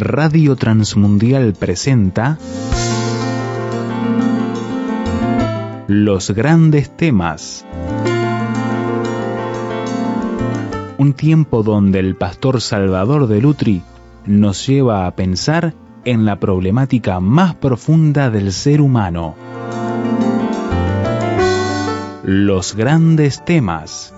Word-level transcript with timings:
Radio 0.00 0.54
Transmundial 0.54 1.54
presenta 1.54 2.38
Los 5.88 6.30
grandes 6.30 6.96
temas. 6.96 7.66
Un 10.98 11.14
tiempo 11.14 11.64
donde 11.64 11.98
el 11.98 12.14
pastor 12.14 12.60
Salvador 12.60 13.26
de 13.26 13.40
Lutri 13.40 13.82
nos 14.24 14.64
lleva 14.68 15.06
a 15.06 15.16
pensar 15.16 15.74
en 16.04 16.24
la 16.24 16.38
problemática 16.38 17.18
más 17.18 17.56
profunda 17.56 18.30
del 18.30 18.52
ser 18.52 18.80
humano. 18.80 19.34
Los 22.22 22.76
grandes 22.76 23.44
temas. 23.44 24.14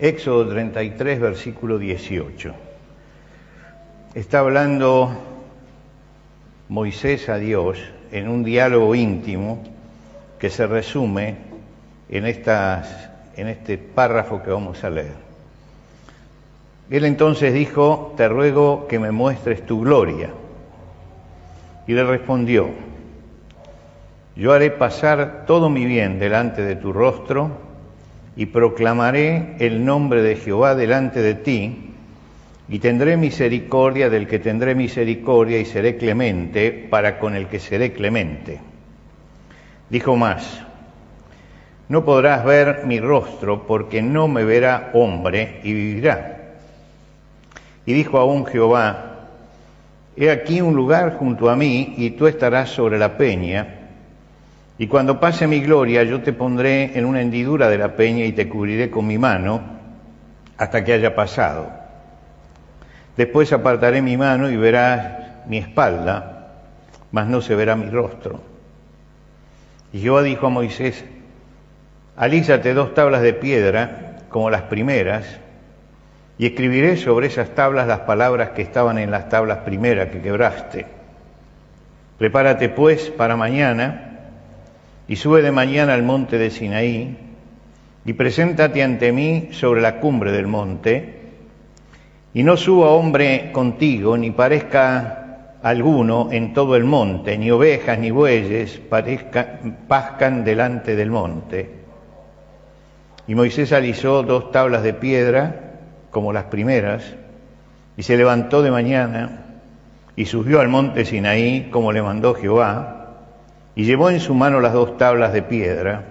Éxodo 0.00 0.48
33, 0.48 1.20
versículo 1.20 1.78
18. 1.78 2.73
Está 4.14 4.38
hablando 4.38 5.10
Moisés 6.68 7.28
a 7.28 7.36
Dios 7.36 7.80
en 8.12 8.28
un 8.28 8.44
diálogo 8.44 8.94
íntimo 8.94 9.60
que 10.38 10.50
se 10.50 10.68
resume 10.68 11.34
en, 12.08 12.24
este 12.24 13.76
párrafo 13.76 14.40
que 14.40 14.52
vamos 14.52 14.84
a 14.84 14.90
leer. 14.90 15.16
Él 16.90 17.06
entonces 17.06 17.52
dijo, 17.52 18.14
te 18.16 18.28
ruego 18.28 18.86
que 18.86 19.00
me 19.00 19.10
muestres 19.10 19.66
tu 19.66 19.80
gloria. 19.80 20.30
Y 21.88 21.94
le 21.94 22.04
respondió, 22.04 22.68
yo 24.36 24.52
haré 24.52 24.70
pasar 24.70 25.42
todo 25.44 25.68
mi 25.70 25.86
bien 25.86 26.20
delante 26.20 26.62
de 26.62 26.76
tu 26.76 26.92
rostro 26.92 27.50
y 28.36 28.46
proclamaré 28.46 29.56
el 29.58 29.84
nombre 29.84 30.22
de 30.22 30.36
Jehová 30.36 30.76
delante 30.76 31.20
de 31.20 31.34
ti 31.34 31.93
y 32.68 32.78
tendré 32.78 33.16
misericordia 33.16 34.08
del 34.08 34.26
que 34.26 34.38
tendré 34.38 34.74
misericordia 34.74 35.58
y 35.58 35.64
seré 35.64 35.96
clemente 35.96 36.70
para 36.72 37.18
con 37.18 37.34
el 37.34 37.46
que 37.46 37.58
seré 37.58 37.92
clemente. 37.92 38.60
Dijo 39.90 40.16
más, 40.16 40.62
no 41.88 42.04
podrás 42.04 42.44
ver 42.44 42.86
mi 42.86 43.00
rostro 43.00 43.66
porque 43.66 44.00
no 44.00 44.28
me 44.28 44.44
verá 44.44 44.90
hombre 44.94 45.60
y 45.62 45.72
vivirá. 45.72 46.54
Y 47.84 47.92
dijo 47.92 48.18
aún 48.18 48.46
Jehová, 48.46 49.28
he 50.16 50.30
aquí 50.30 50.60
un 50.60 50.74
lugar 50.74 51.16
junto 51.18 51.50
a 51.50 51.56
mí 51.56 51.94
y 51.98 52.10
tú 52.10 52.26
estarás 52.26 52.70
sobre 52.70 52.98
la 52.98 53.18
peña 53.18 53.80
y 54.76 54.88
cuando 54.88 55.20
pase 55.20 55.46
mi 55.46 55.60
gloria, 55.60 56.02
yo 56.02 56.20
te 56.22 56.32
pondré 56.32 56.98
en 56.98 57.04
una 57.04 57.20
hendidura 57.20 57.68
de 57.68 57.78
la 57.78 57.94
peña 57.94 58.24
y 58.24 58.32
te 58.32 58.48
cubriré 58.48 58.90
con 58.90 59.06
mi 59.06 59.18
mano 59.18 59.60
hasta 60.56 60.82
que 60.82 60.92
haya 60.92 61.14
pasado. 61.14 61.83
Después 63.16 63.52
apartaré 63.52 64.02
mi 64.02 64.16
mano 64.16 64.50
y 64.50 64.56
verás 64.56 65.46
mi 65.46 65.58
espalda, 65.58 66.52
mas 67.12 67.26
no 67.28 67.40
se 67.40 67.54
verá 67.54 67.76
mi 67.76 67.88
rostro. 67.88 68.40
Y 69.92 70.00
Jehová 70.00 70.22
dijo 70.22 70.46
a 70.48 70.50
Moisés, 70.50 71.04
alízate 72.16 72.74
dos 72.74 72.94
tablas 72.94 73.22
de 73.22 73.32
piedra 73.32 74.16
como 74.28 74.50
las 74.50 74.62
primeras, 74.62 75.38
y 76.36 76.46
escribiré 76.46 76.96
sobre 76.96 77.28
esas 77.28 77.50
tablas 77.50 77.86
las 77.86 78.00
palabras 78.00 78.50
que 78.50 78.62
estaban 78.62 78.98
en 78.98 79.12
las 79.12 79.28
tablas 79.28 79.58
primeras 79.58 80.08
que 80.08 80.20
quebraste. 80.20 80.86
Prepárate 82.18 82.68
pues 82.68 83.10
para 83.10 83.36
mañana 83.36 84.10
y 85.06 85.14
sube 85.14 85.42
de 85.42 85.52
mañana 85.52 85.94
al 85.94 86.02
monte 86.02 86.38
de 86.38 86.50
Sinaí, 86.50 87.16
y 88.04 88.12
preséntate 88.14 88.82
ante 88.82 89.12
mí 89.12 89.50
sobre 89.52 89.80
la 89.80 90.00
cumbre 90.00 90.32
del 90.32 90.48
monte, 90.48 91.23
y 92.34 92.42
no 92.42 92.56
suba 92.56 92.90
hombre 92.90 93.52
contigo, 93.52 94.18
ni 94.18 94.32
parezca 94.32 95.58
alguno 95.62 96.28
en 96.32 96.52
todo 96.52 96.74
el 96.74 96.82
monte, 96.82 97.38
ni 97.38 97.50
ovejas 97.52 97.96
ni 97.98 98.10
bueyes 98.10 98.80
pascan 99.88 100.44
delante 100.44 100.96
del 100.96 101.10
monte. 101.12 101.70
Y 103.28 103.36
Moisés 103.36 103.72
alisó 103.72 104.24
dos 104.24 104.50
tablas 104.50 104.82
de 104.82 104.94
piedra, 104.94 105.76
como 106.10 106.32
las 106.32 106.44
primeras, 106.44 107.14
y 107.96 108.02
se 108.02 108.16
levantó 108.16 108.62
de 108.62 108.72
mañana, 108.72 109.44
y 110.16 110.26
subió 110.26 110.60
al 110.60 110.68
monte 110.68 111.04
Sinaí, 111.04 111.68
como 111.70 111.92
le 111.92 112.02
mandó 112.02 112.34
Jehová, 112.34 113.12
y 113.76 113.84
llevó 113.84 114.10
en 114.10 114.18
su 114.18 114.34
mano 114.34 114.60
las 114.60 114.72
dos 114.72 114.98
tablas 114.98 115.32
de 115.32 115.42
piedra, 115.42 116.04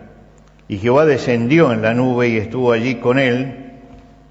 y 0.69 0.77
Jehová 0.77 1.05
descendió 1.05 1.73
en 1.73 1.81
la 1.81 1.93
nube 1.93 2.29
y 2.29 2.37
estuvo 2.37 2.71
allí 2.71 2.95
con 2.95 3.19
él, 3.19 3.73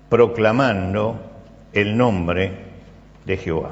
proclamando 0.08 1.31
el 1.72 1.96
nombre 1.96 2.52
de 3.24 3.36
Jehová. 3.36 3.70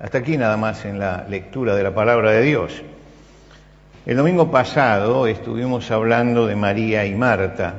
Hasta 0.00 0.18
aquí 0.18 0.36
nada 0.36 0.56
más 0.56 0.84
en 0.84 0.98
la 0.98 1.26
lectura 1.28 1.74
de 1.74 1.82
la 1.82 1.94
palabra 1.94 2.30
de 2.30 2.42
Dios. 2.42 2.82
El 4.06 4.16
domingo 4.16 4.50
pasado 4.50 5.26
estuvimos 5.26 5.90
hablando 5.90 6.46
de 6.46 6.56
María 6.56 7.04
y 7.04 7.14
Marta. 7.14 7.74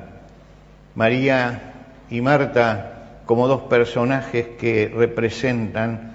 María 0.96 1.74
y 2.10 2.22
Marta 2.22 3.22
como 3.26 3.48
dos 3.48 3.62
personajes 3.62 4.48
que 4.60 4.92
representan 4.94 6.14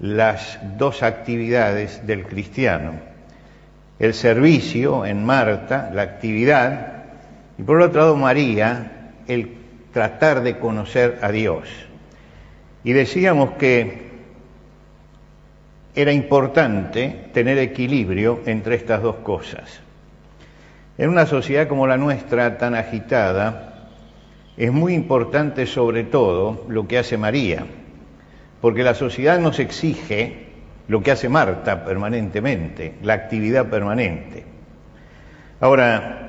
las 0.00 0.58
dos 0.76 1.02
actividades 1.02 2.06
del 2.06 2.26
cristiano 2.26 3.14
el 3.98 4.14
servicio 4.14 5.06
en 5.06 5.24
Marta, 5.24 5.90
la 5.92 6.02
actividad, 6.02 7.04
y 7.58 7.62
por 7.62 7.80
otro 7.80 8.00
lado 8.00 8.16
María, 8.16 9.12
el 9.26 9.56
tratar 9.92 10.42
de 10.42 10.58
conocer 10.58 11.18
a 11.22 11.30
Dios. 11.30 11.68
Y 12.84 12.92
decíamos 12.92 13.52
que 13.52 14.04
era 15.94 16.12
importante 16.12 17.30
tener 17.32 17.58
equilibrio 17.58 18.40
entre 18.46 18.76
estas 18.76 19.02
dos 19.02 19.16
cosas. 19.16 19.80
En 20.98 21.08
una 21.08 21.26
sociedad 21.26 21.66
como 21.66 21.86
la 21.86 21.96
nuestra, 21.96 22.58
tan 22.58 22.74
agitada, 22.74 23.88
es 24.56 24.70
muy 24.70 24.94
importante 24.94 25.66
sobre 25.66 26.04
todo 26.04 26.66
lo 26.68 26.86
que 26.86 26.98
hace 26.98 27.16
María, 27.16 27.66
porque 28.60 28.84
la 28.84 28.94
sociedad 28.94 29.38
nos 29.38 29.58
exige 29.58 30.44
lo 30.86 31.02
que 31.02 31.10
hace 31.10 31.28
Marta 31.28 31.84
permanentemente, 31.84 32.94
la 33.02 33.14
actividad 33.14 33.66
permanente. 33.66 34.44
Ahora, 35.60 36.23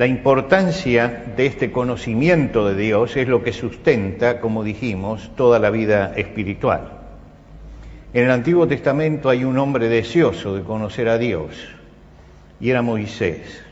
la 0.00 0.06
importancia 0.06 1.24
de 1.36 1.44
este 1.44 1.70
conocimiento 1.70 2.66
de 2.66 2.74
Dios 2.74 3.18
es 3.18 3.28
lo 3.28 3.42
que 3.42 3.52
sustenta, 3.52 4.40
como 4.40 4.64
dijimos, 4.64 5.30
toda 5.36 5.58
la 5.58 5.68
vida 5.68 6.14
espiritual. 6.16 6.92
En 8.14 8.24
el 8.24 8.30
Antiguo 8.30 8.66
Testamento 8.66 9.28
hay 9.28 9.44
un 9.44 9.58
hombre 9.58 9.90
deseoso 9.90 10.54
de 10.54 10.62
conocer 10.62 11.06
a 11.10 11.18
Dios, 11.18 11.50
y 12.60 12.70
era 12.70 12.80
Moisés. 12.80 13.62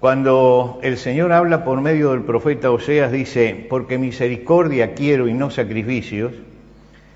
Cuando 0.00 0.80
el 0.82 0.98
Señor 0.98 1.32
habla 1.32 1.64
por 1.64 1.80
medio 1.80 2.10
del 2.10 2.24
profeta 2.24 2.70
Oseas, 2.70 3.10
dice, 3.10 3.66
porque 3.70 3.96
misericordia 3.96 4.92
quiero 4.92 5.28
y 5.28 5.32
no 5.32 5.48
sacrificios, 5.48 6.34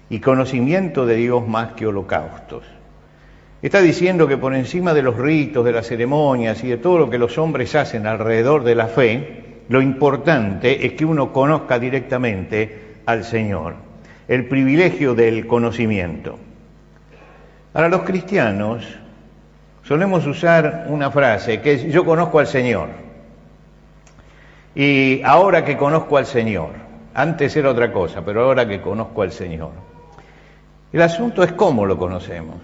y 0.09 0.21
conocimiento 0.21 1.05
de 1.05 1.17
Dios 1.17 1.47
más 1.47 1.75
que 1.75 1.87
holocaustos. 1.87 2.78
Está 3.61 3.81
diciendo 3.81 4.29
que 4.29 4.37
por 4.37 4.55
encima 4.55 4.95
de 4.95 5.03
los 5.03 5.17
ritos, 5.17 5.65
de 5.65 5.73
las 5.73 5.89
ceremonias 5.89 6.63
y 6.63 6.69
de 6.69 6.77
todo 6.77 6.99
lo 6.99 7.11
que 7.11 7.19
los 7.19 7.39
hombres 7.39 7.75
hacen 7.75 8.07
alrededor 8.07 8.63
de 8.63 8.77
la 8.77 8.87
fe, 8.87 9.63
lo 9.69 9.83
importante 9.83 10.87
es 10.87 10.93
que 10.93 11.05
uno 11.05 11.33
conozca 11.33 11.79
directamente 11.81 12.99
al 13.05 13.25
Señor, 13.25 13.75
el 14.29 14.47
privilegio 14.47 15.15
del 15.15 15.49
conocimiento. 15.49 16.39
Para 17.73 17.89
los 17.89 18.03
cristianos 18.03 18.85
solemos 19.83 20.25
usar 20.27 20.87
una 20.89 21.11
frase 21.11 21.61
que 21.61 21.73
es 21.73 21.85
yo 21.93 22.05
conozco 22.05 22.39
al 22.39 22.47
Señor. 22.47 22.89
Y 24.77 25.21
ahora 25.25 25.65
que 25.65 25.77
conozco 25.77 26.17
al 26.17 26.27
Señor, 26.27 26.71
antes 27.13 27.57
era 27.57 27.71
otra 27.71 27.93
cosa, 27.93 28.25
pero 28.25 28.45
ahora 28.45 28.69
que 28.69 28.81
conozco 28.81 29.23
al 29.23 29.33
Señor. 29.33 29.73
El 30.93 31.03
asunto 31.03 31.43
es 31.43 31.53
cómo 31.53 31.85
lo 31.85 31.99
conocemos. 31.99 32.61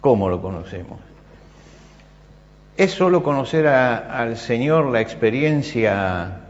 ¿Cómo 0.00 0.28
lo 0.28 0.40
conocemos? 0.40 0.98
¿Es 2.76 2.92
solo 2.92 3.22
conocer 3.22 3.66
al 3.66 4.36
Señor 4.38 4.86
la 4.86 5.02
experiencia 5.02 6.40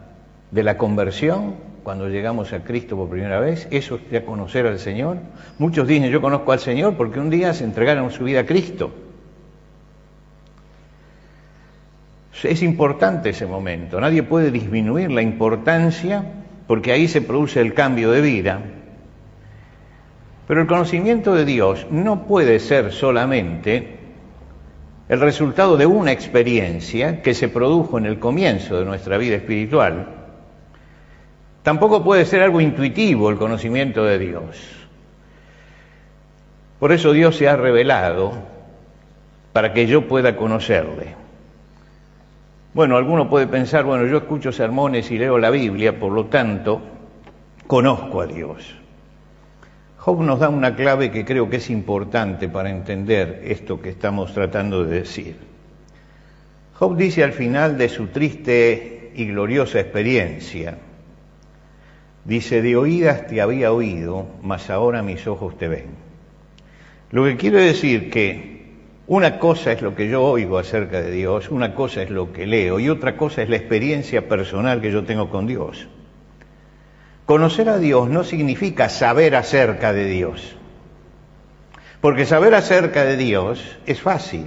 de 0.52 0.62
la 0.62 0.78
conversión 0.78 1.56
cuando 1.82 2.08
llegamos 2.08 2.52
a 2.52 2.62
Cristo 2.62 2.96
por 2.96 3.08
primera 3.08 3.40
vez? 3.40 3.66
¿Eso 3.72 3.96
es 3.96 4.02
ya 4.10 4.24
conocer 4.24 4.66
al 4.66 4.78
Señor? 4.78 5.16
Muchos 5.58 5.88
dicen 5.88 6.10
yo 6.10 6.20
conozco 6.20 6.52
al 6.52 6.60
Señor 6.60 6.96
porque 6.96 7.18
un 7.18 7.30
día 7.30 7.52
se 7.52 7.64
entregaron 7.64 8.12
su 8.12 8.24
vida 8.24 8.40
a 8.40 8.46
Cristo. 8.46 8.92
Es 12.44 12.62
importante 12.62 13.30
ese 13.30 13.46
momento, 13.46 14.00
nadie 14.00 14.22
puede 14.22 14.50
disminuir 14.50 15.10
la 15.10 15.20
importancia 15.20 16.24
porque 16.66 16.92
ahí 16.92 17.08
se 17.08 17.20
produce 17.20 17.60
el 17.60 17.74
cambio 17.74 18.12
de 18.12 18.20
vida. 18.20 18.60
Pero 20.50 20.62
el 20.62 20.66
conocimiento 20.66 21.32
de 21.32 21.44
Dios 21.44 21.86
no 21.92 22.26
puede 22.26 22.58
ser 22.58 22.90
solamente 22.90 23.98
el 25.08 25.20
resultado 25.20 25.76
de 25.76 25.86
una 25.86 26.10
experiencia 26.10 27.22
que 27.22 27.34
se 27.34 27.48
produjo 27.48 27.98
en 27.98 28.06
el 28.06 28.18
comienzo 28.18 28.76
de 28.76 28.84
nuestra 28.84 29.16
vida 29.16 29.36
espiritual, 29.36 30.08
Tampoco 31.62 32.02
puede 32.02 32.24
ser 32.24 32.42
algo 32.42 32.60
intuitivo 32.60 33.30
el 33.30 33.36
conocimiento 33.36 34.02
de 34.02 34.18
Dios. 34.18 34.56
Por 36.80 36.90
eso 36.90 37.12
Dios 37.12 37.36
se 37.36 37.48
ha 37.48 37.54
revelado 37.54 38.32
para 39.52 39.72
que 39.72 39.86
yo 39.86 40.08
pueda 40.08 40.34
conocerle. 40.34 41.14
Bueno, 42.74 42.96
alguno 42.96 43.30
puede 43.30 43.46
pensar, 43.46 43.84
bueno, 43.84 44.04
yo 44.06 44.16
escucho 44.16 44.50
sermones 44.50 45.12
y 45.12 45.18
leo 45.18 45.38
la 45.38 45.50
Biblia, 45.50 46.00
por 46.00 46.10
lo 46.10 46.24
tanto, 46.26 46.80
conozco 47.68 48.22
a 48.22 48.26
Dios. 48.26 48.79
Job 50.00 50.22
nos 50.22 50.40
da 50.40 50.48
una 50.48 50.74
clave 50.74 51.10
que 51.10 51.26
creo 51.26 51.50
que 51.50 51.58
es 51.58 51.68
importante 51.68 52.48
para 52.48 52.70
entender 52.70 53.42
esto 53.44 53.82
que 53.82 53.90
estamos 53.90 54.32
tratando 54.32 54.82
de 54.82 55.00
decir. 55.00 55.36
Job 56.72 56.96
dice 56.96 57.22
al 57.22 57.34
final 57.34 57.76
de 57.76 57.90
su 57.90 58.06
triste 58.06 59.12
y 59.14 59.26
gloriosa 59.26 59.78
experiencia, 59.78 60.78
dice, 62.24 62.62
de 62.62 62.76
oídas 62.76 63.26
te 63.26 63.42
había 63.42 63.72
oído, 63.72 64.26
mas 64.40 64.70
ahora 64.70 65.02
mis 65.02 65.26
ojos 65.26 65.58
te 65.58 65.68
ven. 65.68 65.90
Lo 67.10 67.24
que 67.24 67.36
quiere 67.36 67.60
decir 67.60 68.08
que 68.08 68.70
una 69.06 69.38
cosa 69.38 69.72
es 69.72 69.82
lo 69.82 69.94
que 69.94 70.08
yo 70.08 70.22
oigo 70.22 70.56
acerca 70.56 71.02
de 71.02 71.10
Dios, 71.10 71.50
una 71.50 71.74
cosa 71.74 72.02
es 72.02 72.08
lo 72.08 72.32
que 72.32 72.46
leo 72.46 72.80
y 72.80 72.88
otra 72.88 73.18
cosa 73.18 73.42
es 73.42 73.50
la 73.50 73.56
experiencia 73.56 74.26
personal 74.26 74.80
que 74.80 74.92
yo 74.92 75.04
tengo 75.04 75.28
con 75.28 75.46
Dios. 75.46 75.88
Conocer 77.30 77.68
a 77.68 77.78
Dios 77.78 78.08
no 78.08 78.24
significa 78.24 78.88
saber 78.88 79.36
acerca 79.36 79.92
de 79.92 80.06
Dios, 80.06 80.56
porque 82.00 82.26
saber 82.26 82.56
acerca 82.56 83.04
de 83.04 83.16
Dios 83.16 83.78
es 83.86 84.02
fácil. 84.02 84.46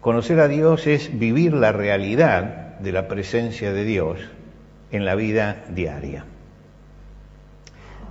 Conocer 0.00 0.38
a 0.38 0.46
Dios 0.46 0.86
es 0.86 1.18
vivir 1.18 1.54
la 1.54 1.72
realidad 1.72 2.78
de 2.78 2.92
la 2.92 3.08
presencia 3.08 3.72
de 3.72 3.82
Dios 3.82 4.20
en 4.92 5.04
la 5.04 5.16
vida 5.16 5.64
diaria. 5.70 6.24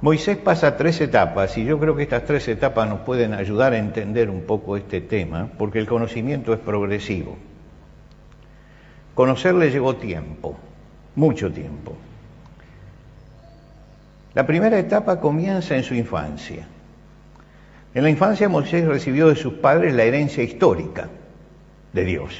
Moisés 0.02 0.36
pasa 0.36 0.75
tres 0.75 1.00
etapas 1.00 1.58
y 1.58 1.64
yo 1.64 1.80
creo 1.80 1.96
que 1.96 2.04
estas 2.04 2.25
tres 2.25 2.46
etapas 2.50 2.90
nos 2.90 3.00
pueden 3.00 3.34
ayudar 3.34 3.72
a 3.72 3.78
entender 3.78 4.30
un 4.30 4.42
poco 4.42 4.75
este 4.75 5.00
tema, 5.00 5.48
porque 5.58 5.80
el 5.80 5.88
conocimiento 5.88 6.52
es 6.52 6.60
progresivo. 6.60 7.38
Conocerle 9.18 9.72
llevó 9.72 9.96
tiempo, 9.96 10.56
mucho 11.16 11.52
tiempo. 11.52 11.98
La 14.36 14.46
primera 14.46 14.78
etapa 14.78 15.19
comienza 15.19 15.75
en 15.75 15.84
su 15.84 15.96
infancia. 15.96 16.68
En 17.96 18.04
la 18.04 18.12
infancia 18.12 18.48
Moisés 18.48 18.86
recibió 18.86 19.30
de 19.30 19.36
sus 19.36 19.54
padres 19.54 19.96
la 19.96 20.04
herencia 20.04 20.44
histórica 20.44 21.10
de 21.94 22.06
Dios. 22.06 22.31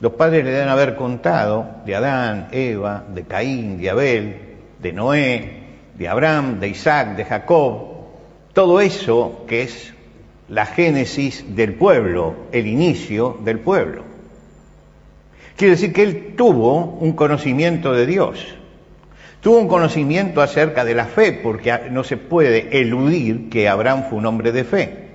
Los 0.00 0.14
padres 0.14 0.44
le 0.44 0.50
deben 0.50 0.70
haber 0.70 0.96
contado 0.96 1.64
de 1.86 1.94
Adán, 1.94 2.48
Eva, 2.50 3.04
de 3.08 3.22
Caín, 3.22 3.78
de 3.80 3.90
Abel, 3.90 4.36
de 4.80 4.92
Noé, 4.92 5.62
de 5.96 6.08
Abraham, 6.08 6.58
de 6.58 6.66
Isaac, 6.66 7.14
de 7.14 7.24
Jacob, 7.24 8.08
todo 8.54 8.80
eso 8.80 9.44
que 9.46 9.62
es 9.62 9.94
la 10.48 10.66
génesis 10.66 11.54
del 11.54 11.74
pueblo, 11.74 12.34
el 12.50 12.66
inicio 12.66 13.38
del 13.44 13.60
pueblo. 13.60 14.09
Quiere 15.56 15.72
decir 15.72 15.92
que 15.92 16.02
él 16.02 16.34
tuvo 16.36 16.84
un 17.00 17.12
conocimiento 17.12 17.92
de 17.92 18.06
Dios, 18.06 18.46
tuvo 19.40 19.58
un 19.58 19.68
conocimiento 19.68 20.40
acerca 20.42 20.84
de 20.84 20.94
la 20.94 21.06
fe, 21.06 21.32
porque 21.32 21.72
no 21.90 22.04
se 22.04 22.16
puede 22.16 22.80
eludir 22.80 23.48
que 23.50 23.68
Abraham 23.68 24.04
fue 24.08 24.18
un 24.18 24.26
hombre 24.26 24.52
de 24.52 24.64
fe. 24.64 25.08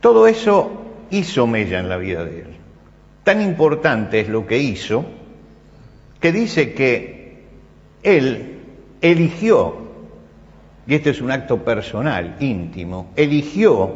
Todo 0.00 0.26
eso 0.28 0.70
hizo 1.10 1.46
mella 1.46 1.80
en 1.80 1.88
la 1.88 1.96
vida 1.96 2.24
de 2.24 2.40
él. 2.40 2.56
Tan 3.24 3.42
importante 3.42 4.20
es 4.20 4.28
lo 4.28 4.46
que 4.46 4.58
hizo, 4.58 5.04
que 6.20 6.32
dice 6.32 6.72
que 6.72 7.44
él 8.02 8.58
eligió, 9.00 9.76
y 10.86 10.94
este 10.94 11.10
es 11.10 11.20
un 11.20 11.30
acto 11.30 11.64
personal, 11.64 12.36
íntimo, 12.40 13.10
eligió 13.16 13.94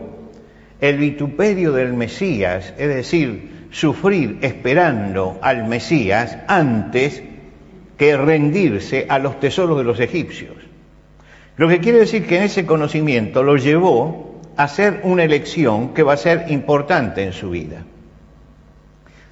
el 0.80 0.98
vituperio 0.98 1.72
del 1.72 1.92
Mesías, 1.92 2.74
es 2.76 2.88
decir, 2.88 3.61
sufrir 3.72 4.38
esperando 4.42 5.38
al 5.42 5.66
Mesías 5.66 6.38
antes 6.46 7.22
que 7.96 8.16
rendirse 8.16 9.06
a 9.08 9.18
los 9.18 9.40
tesoros 9.40 9.78
de 9.78 9.84
los 9.84 9.98
egipcios. 9.98 10.56
Lo 11.56 11.68
que 11.68 11.80
quiere 11.80 11.98
decir 11.98 12.26
que 12.26 12.36
en 12.36 12.44
ese 12.44 12.66
conocimiento 12.66 13.42
lo 13.42 13.56
llevó 13.56 14.40
a 14.56 14.64
hacer 14.64 15.00
una 15.04 15.24
elección 15.24 15.94
que 15.94 16.02
va 16.02 16.12
a 16.14 16.18
ser 16.18 16.46
importante 16.50 17.24
en 17.24 17.32
su 17.32 17.50
vida. 17.50 17.84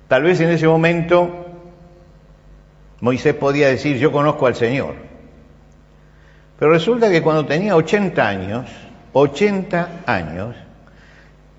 Tal 0.08 0.22
vez 0.24 0.40
en 0.40 0.50
ese 0.50 0.66
momento 0.66 1.46
Moisés 3.00 3.34
podía 3.34 3.68
decir, 3.68 3.98
yo 3.98 4.10
conozco 4.10 4.46
al 4.46 4.54
Señor. 4.54 4.94
Pero 6.58 6.72
resulta 6.72 7.10
que 7.10 7.22
cuando 7.22 7.46
tenía 7.46 7.76
80 7.76 8.28
años, 8.28 8.70
80 9.12 10.02
años, 10.06 10.56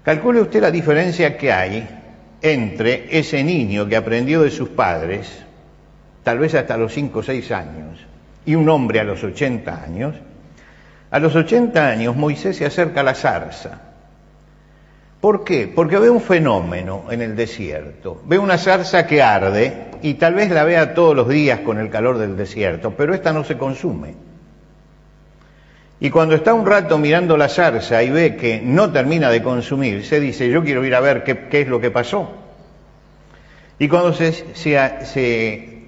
calcule 0.03 0.41
usted 0.41 0.61
la 0.61 0.71
diferencia 0.71 1.37
que 1.37 1.51
hay 1.51 2.00
entre 2.41 3.17
ese 3.17 3.43
niño 3.43 3.87
que 3.87 3.95
aprendió 3.95 4.41
de 4.41 4.51
sus 4.51 4.69
padres, 4.69 5.43
tal 6.23 6.39
vez 6.39 6.55
hasta 6.55 6.77
los 6.77 6.93
5 6.93 7.19
o 7.19 7.23
6 7.23 7.51
años, 7.51 7.99
y 8.45 8.55
un 8.55 8.67
hombre 8.69 8.99
a 8.99 9.03
los 9.03 9.23
80 9.23 9.83
años. 9.83 10.15
A 11.11 11.19
los 11.19 11.35
80 11.35 11.87
años 11.87 12.15
Moisés 12.15 12.57
se 12.57 12.65
acerca 12.65 13.01
a 13.01 13.03
la 13.03 13.13
zarza 13.13 13.91
¿Por 15.21 15.43
qué? 15.43 15.71
Porque 15.73 15.99
ve 15.99 16.09
un 16.09 16.19
fenómeno 16.19 17.03
en 17.11 17.21
el 17.21 17.35
desierto. 17.35 18.19
Ve 18.25 18.39
una 18.39 18.57
zarza 18.57 19.05
que 19.05 19.21
arde 19.21 19.91
y 20.01 20.15
tal 20.15 20.33
vez 20.33 20.49
la 20.49 20.63
vea 20.63 20.95
todos 20.95 21.15
los 21.15 21.29
días 21.29 21.59
con 21.59 21.77
el 21.77 21.91
calor 21.91 22.17
del 22.17 22.35
desierto, 22.35 22.95
pero 22.97 23.13
esta 23.13 23.31
no 23.31 23.43
se 23.43 23.55
consume. 23.55 24.15
Y 26.03 26.09
cuando 26.09 26.33
está 26.33 26.55
un 26.55 26.65
rato 26.65 26.97
mirando 26.97 27.37
la 27.37 27.47
zarza 27.47 28.01
y 28.01 28.09
ve 28.09 28.35
que 28.35 28.59
no 28.59 28.91
termina 28.91 29.29
de 29.29 29.43
consumir, 29.43 30.03
se 30.03 30.19
dice, 30.19 30.49
yo 30.49 30.63
quiero 30.63 30.83
ir 30.83 30.95
a 30.95 30.99
ver 30.99 31.23
qué, 31.23 31.47
qué 31.47 31.61
es 31.61 31.67
lo 31.67 31.79
que 31.79 31.91
pasó. 31.91 32.27
Y 33.77 33.87
cuando 33.87 34.11
se, 34.11 34.33
se, 34.33 35.05
se 35.05 35.83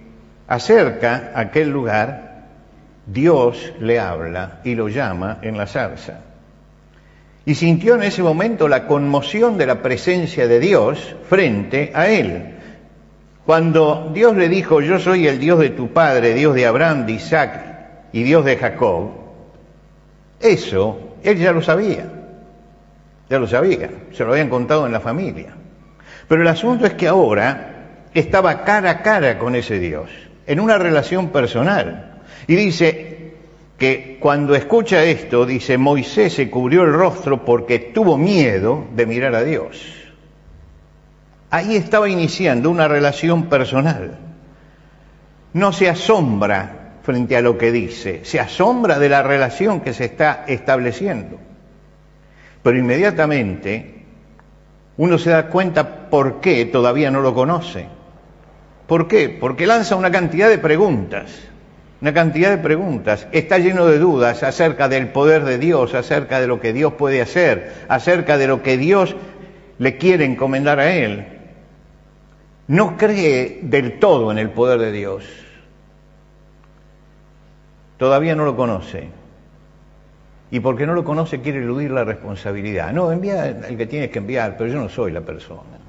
acerca 0.47 1.31
a 1.33 1.39
aquel 1.39 1.71
lugar, 1.71 2.43
Dios 3.07 3.73
le 3.79 3.99
habla 3.99 4.59
y 4.63 4.75
lo 4.75 4.87
llama 4.87 5.39
en 5.41 5.57
la 5.57 5.65
zarza. 5.65 6.19
Y 7.43 7.55
sintió 7.55 7.95
en 7.95 8.03
ese 8.03 8.21
momento 8.21 8.67
la 8.67 8.85
conmoción 8.85 9.57
de 9.57 9.65
la 9.65 9.81
presencia 9.81 10.47
de 10.47 10.59
Dios 10.59 11.15
frente 11.27 11.91
a 11.95 12.07
él. 12.07 12.53
Cuando 13.47 14.11
Dios 14.13 14.37
le 14.37 14.47
dijo, 14.47 14.79
yo 14.79 14.99
soy 14.99 15.27
el 15.27 15.39
Dios 15.39 15.57
de 15.57 15.71
tu 15.71 15.91
padre, 15.91 16.35
Dios 16.35 16.53
de 16.53 16.67
Abraham, 16.67 17.07
de 17.07 17.13
Isaac 17.13 17.65
y 18.13 18.21
Dios 18.21 18.45
de 18.45 18.57
Jacob, 18.57 19.22
eso 20.43 21.15
él 21.23 21.37
ya 21.37 21.51
lo 21.51 21.61
sabía, 21.61 22.05
ya 23.29 23.39
lo 23.39 23.47
sabía, 23.47 23.89
se 24.11 24.23
lo 24.23 24.33
habían 24.33 24.49
contado 24.49 24.85
en 24.85 24.91
la 24.91 24.99
familia. 24.99 25.53
Pero 26.27 26.41
el 26.41 26.47
asunto 26.47 26.85
es 26.85 26.93
que 26.93 27.07
ahora 27.07 28.09
estaba 28.13 28.63
cara 28.63 28.91
a 28.91 29.01
cara 29.01 29.39
con 29.39 29.55
ese 29.55 29.79
Dios, 29.79 30.09
en 30.45 30.59
una 30.59 30.77
relación 30.77 31.29
personal. 31.29 32.21
Y 32.47 32.55
dice, 32.55 33.13
que 33.77 34.17
cuando 34.19 34.55
escucha 34.55 35.03
esto 35.03 35.45
dice, 35.45 35.77
Moisés 35.77 36.33
se 36.33 36.49
cubrió 36.49 36.83
el 36.83 36.93
rostro 36.93 37.43
porque 37.43 37.79
tuvo 37.79 38.17
miedo 38.17 38.85
de 38.95 39.05
mirar 39.05 39.35
a 39.35 39.43
Dios. 39.43 39.93
Ahí 41.49 41.75
estaba 41.75 42.09
iniciando 42.09 42.69
una 42.69 42.87
relación 42.87 43.49
personal. 43.49 44.17
No 45.53 45.71
se 45.71 45.89
asombra 45.89 46.82
frente 47.03 47.37
a 47.37 47.41
lo 47.41 47.57
que 47.57 47.71
dice, 47.71 48.21
se 48.23 48.39
asombra 48.39 48.97
de 48.97 49.09
la 49.09 49.21
relación 49.21 49.81
que 49.81 49.93
se 49.93 50.05
está 50.05 50.45
estableciendo. 50.47 51.37
Pero 52.63 52.77
inmediatamente 52.77 54.03
uno 54.97 55.17
se 55.17 55.29
da 55.29 55.47
cuenta 55.47 56.09
por 56.09 56.41
qué 56.41 56.65
todavía 56.65 57.11
no 57.11 57.21
lo 57.21 57.33
conoce. 57.33 57.87
¿Por 58.87 59.07
qué? 59.07 59.29
Porque 59.29 59.67
lanza 59.67 59.95
una 59.95 60.11
cantidad 60.11 60.49
de 60.49 60.57
preguntas 60.57 61.29
una 62.03 62.13
cantidad 62.13 62.49
de 62.49 62.57
preguntas, 62.57 63.27
está 63.31 63.59
lleno 63.59 63.85
de 63.85 63.97
dudas 63.97 64.43
acerca 64.43 64.89
del 64.89 65.07
poder 65.07 65.45
de 65.45 65.57
Dios, 65.57 65.93
acerca 65.93 66.41
de 66.41 66.47
lo 66.47 66.59
que 66.59 66.73
Dios 66.73 66.95
puede 66.95 67.21
hacer, 67.21 67.71
acerca 67.87 68.37
de 68.37 68.45
lo 68.45 68.61
que 68.61 68.75
Dios 68.75 69.15
le 69.79 69.95
quiere 69.95 70.25
encomendar 70.25 70.81
a 70.81 70.91
él. 70.91 71.25
No 72.67 72.97
cree 72.97 73.59
del 73.61 73.99
todo 73.99 74.33
en 74.33 74.37
el 74.37 74.49
poder 74.49 74.81
de 74.81 74.91
Dios. 74.91 75.23
Todavía 78.03 78.35
no 78.35 78.43
lo 78.43 78.57
conoce. 78.57 79.07
Y 80.51 80.59
porque 80.59 80.85
no 80.85 80.93
lo 80.93 81.05
conoce 81.05 81.39
quiere 81.39 81.59
eludir 81.59 81.89
la 81.89 82.03
responsabilidad. 82.03 82.91
No, 82.91 83.09
envía 83.13 83.47
el 83.47 83.77
que 83.77 83.85
tienes 83.85 84.09
que 84.09 84.19
enviar, 84.19 84.57
pero 84.57 84.69
yo 84.69 84.77
no 84.77 84.89
soy 84.89 85.13
la 85.13 85.21
persona. 85.21 85.79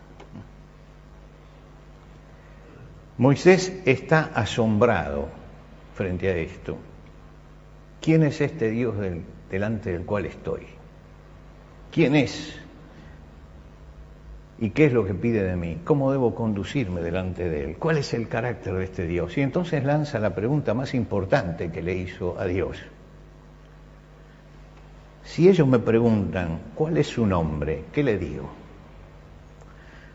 Moisés 3.18 3.82
está 3.84 4.30
asombrado 4.32 5.26
frente 5.96 6.28
a 6.28 6.36
esto. 6.36 6.76
¿Quién 8.00 8.22
es 8.22 8.40
este 8.40 8.70
Dios 8.70 8.94
delante 9.50 9.90
del 9.90 10.04
cual 10.04 10.26
estoy? 10.26 10.66
¿Quién 11.90 12.14
es? 12.14 12.60
¿Y 14.64 14.70
qué 14.70 14.86
es 14.86 14.94
lo 14.94 15.04
que 15.04 15.12
pide 15.12 15.42
de 15.42 15.56
mí? 15.56 15.80
¿Cómo 15.84 16.10
debo 16.10 16.34
conducirme 16.34 17.02
delante 17.02 17.50
de 17.50 17.64
Él? 17.64 17.76
¿Cuál 17.76 17.98
es 17.98 18.14
el 18.14 18.28
carácter 18.28 18.72
de 18.72 18.84
este 18.84 19.06
Dios? 19.06 19.36
Y 19.36 19.42
entonces 19.42 19.84
lanza 19.84 20.18
la 20.18 20.34
pregunta 20.34 20.72
más 20.72 20.94
importante 20.94 21.70
que 21.70 21.82
le 21.82 21.94
hizo 21.94 22.40
a 22.40 22.46
Dios. 22.46 22.78
Si 25.22 25.50
ellos 25.50 25.68
me 25.68 25.80
preguntan, 25.80 26.60
¿cuál 26.74 26.96
es 26.96 27.08
su 27.08 27.26
nombre? 27.26 27.84
¿Qué 27.92 28.02
le 28.02 28.16
digo? 28.16 28.48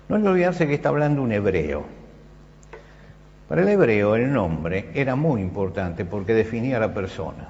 No 0.07 0.15
hay 0.15 0.23
que 0.23 0.29
olvidarse 0.29 0.67
que 0.67 0.73
está 0.73 0.89
hablando 0.89 1.21
un 1.21 1.31
hebreo. 1.31 1.85
Para 3.47 3.61
el 3.61 3.69
hebreo 3.69 4.15
el 4.15 4.33
nombre 4.33 4.89
era 4.95 5.15
muy 5.15 5.41
importante 5.41 6.05
porque 6.05 6.33
definía 6.33 6.77
a 6.77 6.79
la 6.79 6.91
persona. 6.95 7.49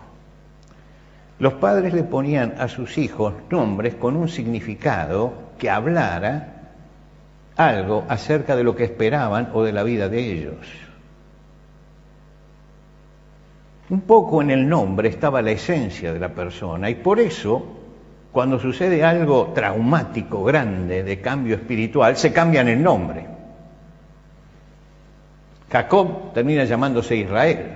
Los 1.39 1.53
padres 1.53 1.93
le 1.93 2.03
ponían 2.03 2.55
a 2.59 2.67
sus 2.67 2.97
hijos 2.97 3.35
nombres 3.49 3.95
con 3.95 4.17
un 4.17 4.27
significado 4.27 5.51
que 5.57 5.69
hablara 5.69 6.58
algo 7.59 8.05
acerca 8.07 8.55
de 8.55 8.63
lo 8.63 8.73
que 8.73 8.85
esperaban 8.85 9.49
o 9.53 9.63
de 9.63 9.73
la 9.73 9.83
vida 9.83 10.07
de 10.07 10.19
ellos. 10.19 10.65
Un 13.89 14.01
poco 14.01 14.41
en 14.41 14.51
el 14.51 14.69
nombre 14.69 15.09
estaba 15.09 15.41
la 15.41 15.51
esencia 15.51 16.13
de 16.13 16.19
la 16.19 16.29
persona 16.29 16.89
y 16.89 16.95
por 16.95 17.19
eso 17.19 17.75
cuando 18.31 18.59
sucede 18.59 19.03
algo 19.03 19.51
traumático, 19.53 20.43
grande, 20.45 21.03
de 21.03 21.19
cambio 21.19 21.55
espiritual, 21.55 22.15
se 22.15 22.31
cambian 22.31 22.69
el 22.69 22.81
nombre. 22.81 23.27
Jacob 25.69 26.31
termina 26.33 26.63
llamándose 26.63 27.17
Israel. 27.17 27.71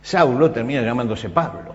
Saulo 0.00 0.52
termina 0.52 0.82
llamándose 0.82 1.28
Pablo. 1.28 1.72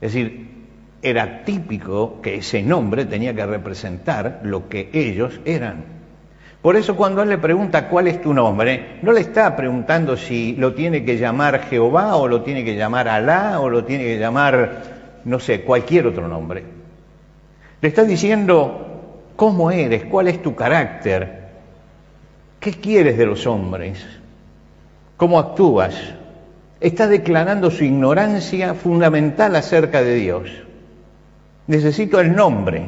Es 0.00 0.12
decir, 0.12 0.61
era 1.02 1.44
típico 1.44 2.20
que 2.22 2.36
ese 2.36 2.62
nombre 2.62 3.04
tenía 3.04 3.34
que 3.34 3.44
representar 3.44 4.40
lo 4.44 4.68
que 4.68 4.88
ellos 4.92 5.40
eran. 5.44 5.84
Por 6.62 6.76
eso 6.76 6.94
cuando 6.94 7.22
él 7.22 7.28
le 7.28 7.38
pregunta 7.38 7.88
cuál 7.88 8.06
es 8.06 8.22
tu 8.22 8.32
nombre, 8.32 8.98
no 9.02 9.12
le 9.12 9.20
está 9.20 9.56
preguntando 9.56 10.16
si 10.16 10.54
lo 10.54 10.74
tiene 10.74 11.04
que 11.04 11.18
llamar 11.18 11.64
Jehová 11.64 12.14
o 12.14 12.28
lo 12.28 12.42
tiene 12.42 12.64
que 12.64 12.76
llamar 12.76 13.08
Alá 13.08 13.60
o 13.60 13.68
lo 13.68 13.84
tiene 13.84 14.04
que 14.04 14.18
llamar, 14.18 14.82
no 15.24 15.40
sé, 15.40 15.62
cualquier 15.62 16.06
otro 16.06 16.28
nombre. 16.28 16.62
Le 17.80 17.88
está 17.88 18.04
diciendo 18.04 19.32
cómo 19.34 19.72
eres, 19.72 20.04
cuál 20.04 20.28
es 20.28 20.40
tu 20.40 20.54
carácter, 20.54 21.48
qué 22.60 22.70
quieres 22.70 23.18
de 23.18 23.26
los 23.26 23.44
hombres, 23.48 24.06
cómo 25.16 25.40
actúas. 25.40 25.96
Está 26.78 27.08
declarando 27.08 27.72
su 27.72 27.82
ignorancia 27.82 28.74
fundamental 28.74 29.56
acerca 29.56 30.00
de 30.02 30.14
Dios. 30.14 30.62
Necesito 31.66 32.20
el 32.20 32.34
nombre, 32.34 32.86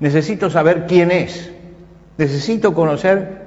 necesito 0.00 0.50
saber 0.50 0.86
quién 0.86 1.10
es, 1.10 1.50
necesito 2.18 2.74
conocer 2.74 3.42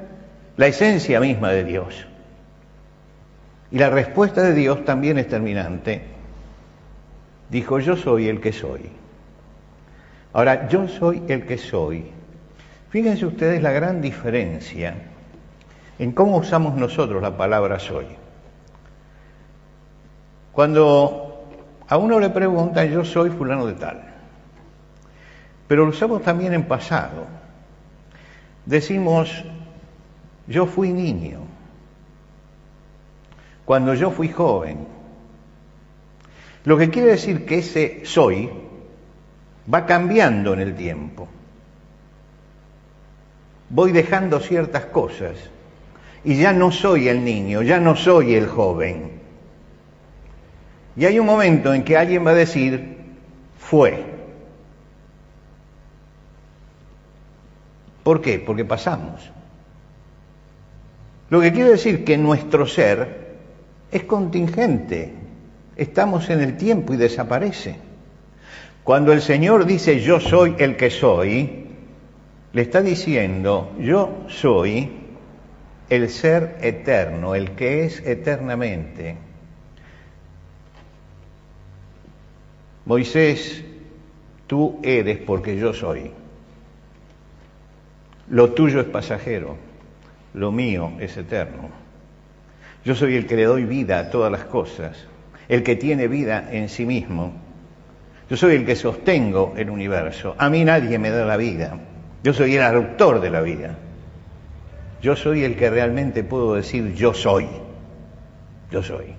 la 0.58 0.68
esencia 0.68 1.20
misma 1.20 1.52
de 1.52 1.64
Dios. 1.64 2.08
Y 3.72 3.78
la 3.78 3.90
respuesta 3.90 4.42
de 4.42 4.54
Dios 4.54 4.86
también 4.86 5.18
es 5.18 5.28
terminante. 5.28 6.02
Dijo, 7.50 7.80
yo 7.80 7.96
soy 7.96 8.28
el 8.28 8.40
que 8.42 8.54
soy. 8.54 8.90
Ahora, 10.34 10.68
yo 10.68 10.88
soy 10.88 11.24
el 11.28 11.46
que 11.46 11.58
soy. 11.58 12.06
Fíjense 12.90 13.26
ustedes 13.26 13.62
la 13.62 13.72
gran 13.72 14.02
diferencia 14.02 14.96
en 16.00 16.12
cómo 16.12 16.38
usamos 16.38 16.76
nosotros 16.76 17.22
la 17.22 17.38
palabra 17.38 17.80
soy. 17.80 18.06
Cuando 20.52 21.46
a 21.88 21.98
uno 21.98 22.20
le 22.20 22.30
pregunta, 22.30 22.86
yo 22.86 23.04
soy 23.04 23.30
fulano 23.30 23.68
de 23.68 23.74
tal, 23.74 24.15
pero 25.68 25.84
lo 25.84 25.90
usamos 25.90 26.22
también 26.24 26.54
en 26.54 26.68
pasado. 26.68 27.26
Decimos, 28.66 29.44
yo 30.48 30.66
fui 30.66 30.92
niño, 30.92 31.40
cuando 33.66 33.94
yo 33.94 34.12
fui 34.12 34.30
joven. 34.30 34.88
Lo 36.66 36.78
que 36.78 36.90
quiere 36.90 37.12
decir 37.12 37.46
que 37.46 37.60
ese 37.60 38.06
soy 38.06 38.50
va 39.72 39.86
cambiando 39.86 40.54
en 40.54 40.60
el 40.60 40.76
tiempo. 40.76 41.28
Voy 43.70 43.92
dejando 43.92 44.40
ciertas 44.40 44.86
cosas 44.86 45.36
y 46.24 46.38
ya 46.38 46.54
no 46.54 46.72
soy 46.72 47.08
el 47.08 47.24
niño, 47.24 47.62
ya 47.62 47.80
no 47.80 47.96
soy 47.96 48.36
el 48.36 48.48
joven. 48.48 49.12
Y 50.96 51.06
hay 51.06 51.20
un 51.20 51.26
momento 51.26 51.74
en 51.74 51.84
que 51.84 51.98
alguien 51.98 52.26
va 52.26 52.32
a 52.32 52.36
decir, 52.36 52.98
fue. 53.60 54.15
¿Por 58.06 58.22
qué? 58.22 58.38
Porque 58.38 58.64
pasamos. 58.66 59.20
Lo 61.32 61.42
que 61.42 61.52
quiere 61.52 61.72
decir 61.72 62.06
que 62.06 62.20
nuestro 62.20 62.68
ser 62.68 63.34
es 63.92 64.04
contingente. 64.04 65.12
Estamos 65.76 66.30
en 66.30 66.42
el 66.42 66.56
tiempo 66.56 66.94
y 66.94 66.98
desaparece. 66.98 67.78
Cuando 68.84 69.12
el 69.12 69.24
Señor 69.24 69.66
dice 69.66 70.02
yo 70.02 70.20
soy 70.20 70.54
el 70.60 70.78
que 70.78 70.92
soy, 70.92 71.66
le 72.54 72.62
está 72.62 72.84
diciendo 72.84 73.72
yo 73.80 74.26
soy 74.28 74.92
el 75.90 76.08
ser 76.12 76.60
eterno, 76.62 77.34
el 77.34 77.56
que 77.56 77.86
es 77.86 78.06
eternamente. 78.06 79.18
Moisés, 82.86 83.64
tú 84.46 84.80
eres 84.84 85.18
porque 85.18 85.58
yo 85.58 85.74
soy. 85.74 86.12
Lo 88.30 88.52
tuyo 88.52 88.80
es 88.80 88.88
pasajero, 88.88 89.56
lo 90.34 90.52
mío 90.52 90.94
es 91.00 91.16
eterno. 91.16 91.70
Yo 92.84 92.96
soy 92.96 93.16
el 93.16 93.28
que 93.28 93.36
le 93.36 93.46
doy 93.46 93.66
vida 93.66 94.00
a 94.00 94.10
todas 94.10 94.32
las 94.32 94.46
cosas, 94.46 95.08
el 95.48 95.64
que 95.64 95.76
tiene 95.76 96.08
vida 96.08 96.50
en 96.52 96.70
sí 96.70 96.86
mismo. 96.86 97.34
Yo 98.30 98.38
soy 98.38 98.56
el 98.56 98.66
que 98.66 98.76
sostengo 98.76 99.54
el 99.58 99.70
universo. 99.70 100.36
A 100.38 100.50
mí 100.50 100.64
nadie 100.64 100.98
me 100.98 101.12
da 101.12 101.26
la 101.26 101.38
vida. 101.38 101.78
Yo 102.24 102.34
soy 102.34 102.56
el 102.56 102.64
autor 102.64 103.22
de 103.22 103.30
la 103.30 103.42
vida. 103.42 103.76
Yo 105.02 105.16
soy 105.16 105.44
el 105.44 105.56
que 105.56 105.70
realmente 105.70 106.24
puedo 106.24 106.56
decir 106.56 106.96
yo 106.96 107.14
soy. 107.14 107.48
Yo 108.72 108.82
soy. 108.82 109.14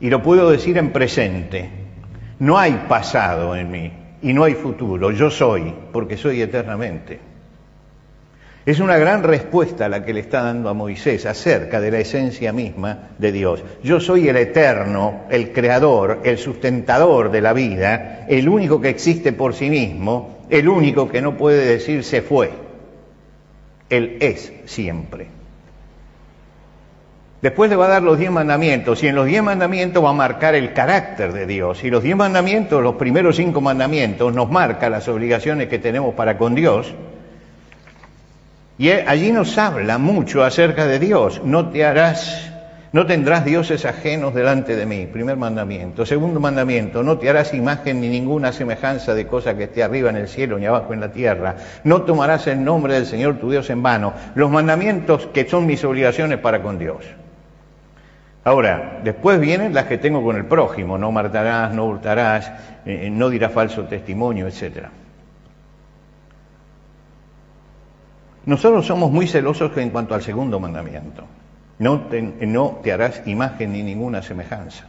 Y 0.00 0.10
lo 0.10 0.22
puedo 0.22 0.50
decir 0.50 0.76
en 0.76 0.92
presente. 0.92 1.70
No 2.38 2.58
hay 2.58 2.84
pasado 2.88 3.56
en 3.56 3.70
mí 3.70 3.92
y 4.20 4.34
no 4.34 4.44
hay 4.44 4.54
futuro. 4.54 5.10
Yo 5.10 5.30
soy 5.30 5.74
porque 5.92 6.18
soy 6.18 6.42
eternamente. 6.42 7.27
Es 8.68 8.80
una 8.80 8.98
gran 8.98 9.22
respuesta 9.22 9.88
la 9.88 10.04
que 10.04 10.12
le 10.12 10.20
está 10.20 10.42
dando 10.42 10.68
a 10.68 10.74
Moisés 10.74 11.24
acerca 11.24 11.80
de 11.80 11.90
la 11.90 12.00
esencia 12.00 12.52
misma 12.52 13.12
de 13.16 13.32
Dios. 13.32 13.64
Yo 13.82 13.98
soy 13.98 14.28
el 14.28 14.36
eterno, 14.36 15.22
el 15.30 15.52
creador, 15.52 16.20
el 16.22 16.36
sustentador 16.36 17.30
de 17.30 17.40
la 17.40 17.54
vida, 17.54 18.26
el 18.28 18.46
único 18.46 18.78
que 18.78 18.90
existe 18.90 19.32
por 19.32 19.54
sí 19.54 19.70
mismo, 19.70 20.44
el 20.50 20.68
único 20.68 21.08
que 21.08 21.22
no 21.22 21.34
puede 21.34 21.64
decir 21.64 22.04
se 22.04 22.20
fue. 22.20 22.50
Él 23.88 24.18
es 24.20 24.52
siempre. 24.66 25.28
Después 27.40 27.70
le 27.70 27.76
va 27.76 27.86
a 27.86 27.88
dar 27.88 28.02
los 28.02 28.18
diez 28.18 28.30
mandamientos 28.30 29.02
y 29.02 29.08
en 29.08 29.14
los 29.14 29.24
diez 29.24 29.42
mandamientos 29.42 30.04
va 30.04 30.10
a 30.10 30.12
marcar 30.12 30.54
el 30.54 30.74
carácter 30.74 31.32
de 31.32 31.46
Dios. 31.46 31.84
Y 31.84 31.88
los 31.88 32.02
diez 32.02 32.16
mandamientos, 32.16 32.82
los 32.82 32.96
primeros 32.96 33.36
cinco 33.36 33.62
mandamientos, 33.62 34.34
nos 34.34 34.50
marcan 34.50 34.92
las 34.92 35.08
obligaciones 35.08 35.68
que 35.68 35.78
tenemos 35.78 36.12
para 36.12 36.36
con 36.36 36.54
Dios 36.54 36.94
y 38.78 38.90
allí 38.90 39.32
nos 39.32 39.58
habla 39.58 39.98
mucho 39.98 40.44
acerca 40.44 40.86
de 40.86 41.00
Dios. 41.00 41.42
No 41.44 41.68
te 41.70 41.84
harás, 41.84 42.48
no 42.92 43.06
tendrás 43.06 43.44
dioses 43.44 43.84
ajenos 43.84 44.34
delante 44.34 44.76
de 44.76 44.86
mí. 44.86 45.06
Primer 45.06 45.36
mandamiento. 45.36 46.06
Segundo 46.06 46.38
mandamiento, 46.38 47.02
no 47.02 47.18
te 47.18 47.28
harás 47.28 47.52
imagen 47.54 48.00
ni 48.00 48.08
ninguna 48.08 48.52
semejanza 48.52 49.14
de 49.14 49.26
cosa 49.26 49.56
que 49.56 49.64
esté 49.64 49.82
arriba 49.82 50.10
en 50.10 50.16
el 50.16 50.28
cielo 50.28 50.60
ni 50.60 50.66
abajo 50.66 50.94
en 50.94 51.00
la 51.00 51.10
tierra. 51.10 51.56
No 51.82 52.02
tomarás 52.02 52.46
el 52.46 52.62
nombre 52.62 52.94
del 52.94 53.06
Señor 53.06 53.38
tu 53.38 53.50
Dios 53.50 53.68
en 53.68 53.82
vano. 53.82 54.12
Los 54.36 54.48
mandamientos 54.48 55.26
que 55.34 55.48
son 55.48 55.66
mis 55.66 55.82
obligaciones 55.82 56.38
para 56.38 56.62
con 56.62 56.78
Dios. 56.78 57.04
Ahora, 58.44 59.00
después 59.02 59.40
vienen 59.40 59.74
las 59.74 59.86
que 59.86 59.98
tengo 59.98 60.22
con 60.22 60.36
el 60.36 60.44
prójimo. 60.44 60.96
No 60.96 61.10
matarás, 61.10 61.74
no 61.74 61.84
hurtarás, 61.84 62.52
eh, 62.86 63.10
no 63.10 63.28
dirás 63.28 63.50
falso 63.50 63.82
testimonio, 63.84 64.46
etcétera. 64.46 64.90
Nosotros 68.48 68.86
somos 68.86 69.10
muy 69.10 69.26
celosos 69.26 69.76
en 69.76 69.90
cuanto 69.90 70.14
al 70.14 70.22
segundo 70.22 70.58
mandamiento. 70.58 71.24
No 71.78 72.06
te, 72.06 72.22
no 72.22 72.80
te 72.82 72.92
harás 72.92 73.20
imagen 73.26 73.72
ni 73.72 73.82
ninguna 73.82 74.22
semejanza. 74.22 74.86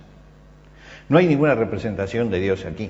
No 1.09 1.17
hay 1.17 1.27
ninguna 1.27 1.55
representación 1.55 2.29
de 2.29 2.39
Dios 2.39 2.63
aquí. 2.63 2.89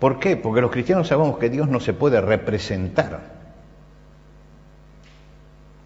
¿Por 0.00 0.18
qué? 0.18 0.36
Porque 0.36 0.60
los 0.60 0.72
cristianos 0.72 1.06
sabemos 1.06 1.38
que 1.38 1.48
Dios 1.48 1.68
no 1.68 1.78
se 1.78 1.92
puede 1.92 2.20
representar. 2.20 3.20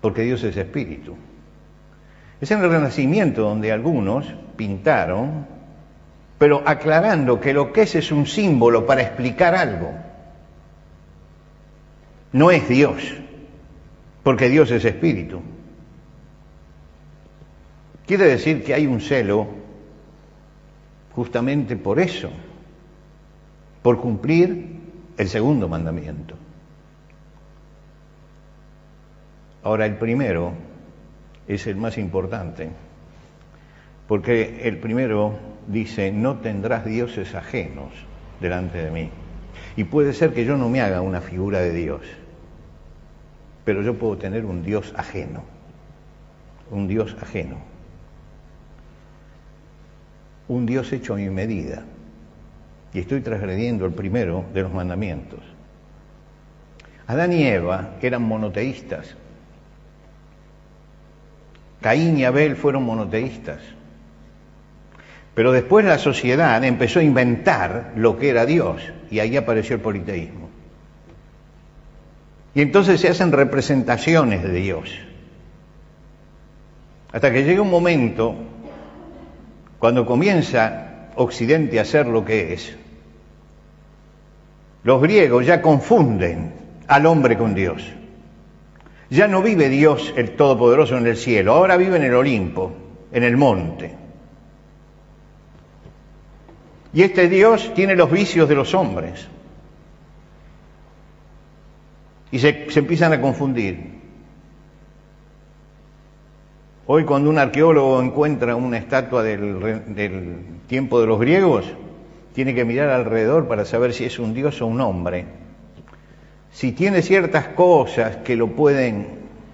Porque 0.01 0.23
Dios 0.23 0.43
es 0.43 0.57
espíritu. 0.57 1.19
Es 2.41 2.51
en 2.51 2.63
el 2.65 2.71
Renacimiento 2.71 3.43
donde 3.43 3.73
algunos 3.73 4.25
pintaron 4.57 5.47
pero 6.39 6.63
aclarando 6.65 7.39
que 7.39 7.53
lo 7.53 7.71
que 7.71 7.83
es 7.83 7.95
es 7.97 8.11
un 8.11 8.27
símbolo 8.27 8.87
para 8.87 9.03
explicar 9.03 9.55
algo. 9.55 9.93
No 12.33 12.51
es 12.51 12.69
Dios, 12.69 13.03
porque 14.23 14.49
Dios 14.49 14.71
es 14.71 14.85
espíritu. 14.85 15.41
Quiere 18.07 18.27
decir 18.27 18.65
que 18.65 18.75
hay 18.75 18.87
un 18.87 19.01
celo 19.01 19.49
justamente 21.15 21.77
por 21.77 21.99
eso, 21.99 22.31
por 23.83 24.01
cumplir 24.01 24.81
el 25.17 25.29
segundo 25.29 25.69
mandamiento. 25.69 26.35
Ahora, 29.63 29.87
el 29.87 29.97
primero 29.97 30.53
es 31.47 31.67
el 31.67 31.77
más 31.77 31.99
importante, 31.99 32.71
porque 34.09 34.61
el 34.65 34.79
primero 34.79 35.39
dice, 35.67 36.11
no 36.13 36.39
tendrás 36.39 36.85
dioses 36.85 37.35
ajenos 37.35 37.93
delante 38.41 38.79
de 38.79 38.91
mí. 38.91 39.11
Y 39.77 39.85
puede 39.85 40.15
ser 40.15 40.33
que 40.33 40.45
yo 40.45 40.57
no 40.57 40.69
me 40.69 40.81
haga 40.81 41.01
una 41.01 41.21
figura 41.21 41.61
de 41.61 41.73
Dios, 41.73 42.01
pero 43.71 43.83
yo 43.83 43.95
puedo 43.95 44.17
tener 44.17 44.45
un 44.45 44.65
Dios 44.65 44.93
ajeno, 44.97 45.45
un 46.73 46.89
Dios 46.89 47.17
ajeno, 47.23 47.59
un 50.49 50.67
Dios 50.67 50.93
hecho 50.93 51.15
a 51.15 51.19
mi 51.19 51.31
medida. 51.31 51.85
Y 52.93 52.99
estoy 52.99 53.21
transgrediendo 53.21 53.87
el 53.87 53.93
primero 53.93 54.45
de 54.53 54.63
los 54.63 54.75
mandamientos. 54.75 55.39
Adán 57.07 57.33
y 57.33 57.45
Eva 57.45 57.91
eran 58.03 58.23
monoteístas. 58.23 59.15
Caín 61.81 62.19
y 62.19 62.25
Abel 62.25 62.57
fueron 62.57 62.83
monoteístas. 62.83 63.61
Pero 65.37 65.53
después 65.53 65.85
la 65.85 65.99
sociedad 65.99 66.65
empezó 66.65 66.99
a 66.99 67.05
inventar 67.05 67.93
lo 67.95 68.19
que 68.19 68.31
era 68.31 68.47
Dios 68.47 68.83
y 69.13 69.21
ahí 69.21 69.37
apareció 69.37 69.77
el 69.77 69.81
politeísmo. 69.81 70.40
Y 72.55 72.63
entonces 72.63 73.01
se 73.01 73.09
hacen 73.09 73.33
representaciones 73.33 74.43
de 74.43 74.53
Dios. 74.53 74.91
Hasta 77.13 77.33
que 77.33 77.45
llega 77.45 77.63
un 77.63 77.71
momento 77.71 78.35
cuando 79.79 80.07
comienza 80.07 81.09
Occidente 81.17 81.81
a 81.81 81.85
ser 81.85 82.07
lo 82.07 82.25
que 82.25 82.53
es. 82.53 82.77
Los 84.83 85.03
griegos 85.03 85.45
ya 85.47 85.61
confunden 85.61 86.55
al 86.87 87.07
hombre 87.07 87.37
con 87.37 87.55
Dios. 87.55 87.83
Ya 89.11 89.27
no 89.27 89.43
vive 89.43 89.69
Dios 89.69 90.15
el 90.17 90.37
Todopoderoso 90.37 90.97
en 90.97 91.07
el 91.07 91.17
cielo, 91.17 91.53
ahora 91.53 91.77
vive 91.77 91.97
en 91.97 92.05
el 92.05 92.15
Olimpo, 92.15 92.73
en 93.13 93.25
el 93.25 93.37
monte. 93.37 93.95
Y 96.93 97.03
este 97.03 97.29
Dios 97.29 97.73
tiene 97.75 97.97
los 97.97 98.11
vicios 98.11 98.49
de 98.49 98.55
los 98.55 98.75
hombres. 98.75 99.27
Y 102.33 102.39
se, 102.39 102.67
empiezan 102.75 103.13
a 103.13 103.21
confundir. 103.21 103.99
Hoy 106.87 107.05
cuando 107.05 107.31
un 107.31 107.39
arqueólogo 107.39 108.03
encuentra 108.03 108.57
una 108.57 108.79
estatua 108.79 109.23
del, 109.23 109.95
del, 109.95 110.37
tiempo 110.67 111.01
de 111.01 111.07
los 111.07 111.21
griegos, 111.21 111.65
tiene 112.33 112.55
que 112.55 112.65
mirar 112.65 112.91
alrededor 112.91 113.49
para 113.49 113.65
saber 113.65 113.93
si 113.93 114.05
es 114.05 114.19
un 114.19 114.35
dios 114.35 114.61
o 114.63 114.67
un 114.67 114.81
hombre. 114.81 115.27
Si 116.53 116.73
tiene 116.73 117.03
ciertas 117.03 117.49
cosas 117.49 118.17
que 118.19 118.37
lo 118.37 118.49
pueden, 118.49 119.07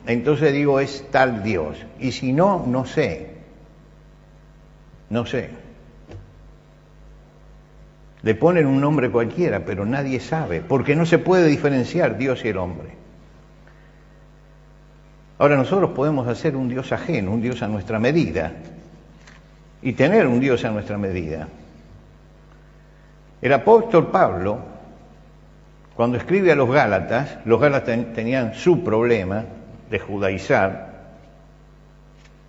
entonces 0.07 0.53
digo 0.53 0.81
es 0.81 1.07
tal 1.11 1.43
dios. 1.43 1.77
Y 1.99 2.13
si 2.13 2.33
no, 2.33 2.65
no 2.67 2.87
sé. 2.87 3.31
No 5.11 5.27
sé. 5.27 5.66
Le 8.27 8.35
ponen 8.35 8.67
un 8.67 8.81
nombre 8.81 9.09
cualquiera, 9.09 9.61
pero 9.65 9.87
nadie 9.87 10.19
sabe, 10.19 10.61
porque 10.61 10.97
no 10.97 11.07
se 11.07 11.19
puede 11.19 11.47
diferenciar 11.47 12.19
Dios 12.19 12.45
y 12.45 12.49
el 12.49 12.57
hombre. 12.57 12.89
Ahora 15.39 15.57
nosotros 15.57 15.93
podemos 15.93 16.27
hacer 16.27 16.57
un 16.57 16.69
Dios 16.69 16.91
ajeno, 16.91 17.31
un 17.31 17.41
Dios 17.41 17.63
a 17.63 17.69
nuestra 17.69 18.01
medida, 18.01 18.51
y 19.81 19.93
tener 19.93 20.27
un 20.27 20.41
Dios 20.41 20.65
a 20.65 20.73
nuestra 20.73 20.99
medida. 20.99 21.47
El 23.41 23.53
apóstol 23.53 24.09
Pablo, 24.11 24.59
cuando 25.95 26.19
escribe 26.19 26.51
a 26.51 26.57
los 26.57 26.69
Gálatas, 26.69 27.39
los 27.45 27.61
Gálatas 27.61 28.13
tenían 28.13 28.55
su 28.55 28.83
problema 28.83 29.45
de 29.89 30.01
judaizar, 30.01 30.95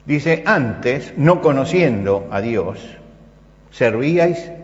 dice, 0.07 0.41
antes, 0.43 1.13
no 1.17 1.39
conociendo 1.39 2.27
a 2.31 2.41
Dios, 2.41 2.79
servíais 3.69 4.57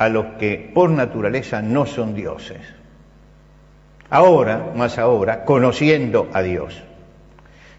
a 0.00 0.08
los 0.08 0.24
que 0.38 0.70
por 0.72 0.88
naturaleza 0.88 1.60
no 1.60 1.84
son 1.84 2.14
dioses. 2.14 2.56
Ahora, 4.08 4.72
más 4.74 4.96
ahora, 4.96 5.44
conociendo 5.44 6.30
a 6.32 6.40
Dios. 6.40 6.82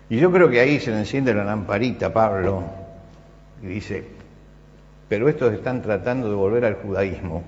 Y 0.07 0.17
yo 0.17 0.31
creo 0.31 0.47
que 0.47 0.59
ahí 0.59 0.79
se 0.79 0.91
le 0.91 0.99
enciende 0.99 1.33
la 1.33 1.43
lamparita 1.43 2.13
Pablo 2.13 2.63
y 3.63 3.65
dice, 3.65 4.05
pero 5.09 5.29
estos 5.29 5.51
están 5.51 5.81
tratando 5.81 6.29
de 6.29 6.35
volver 6.35 6.63
al 6.63 6.75
judaísmo, 6.75 7.41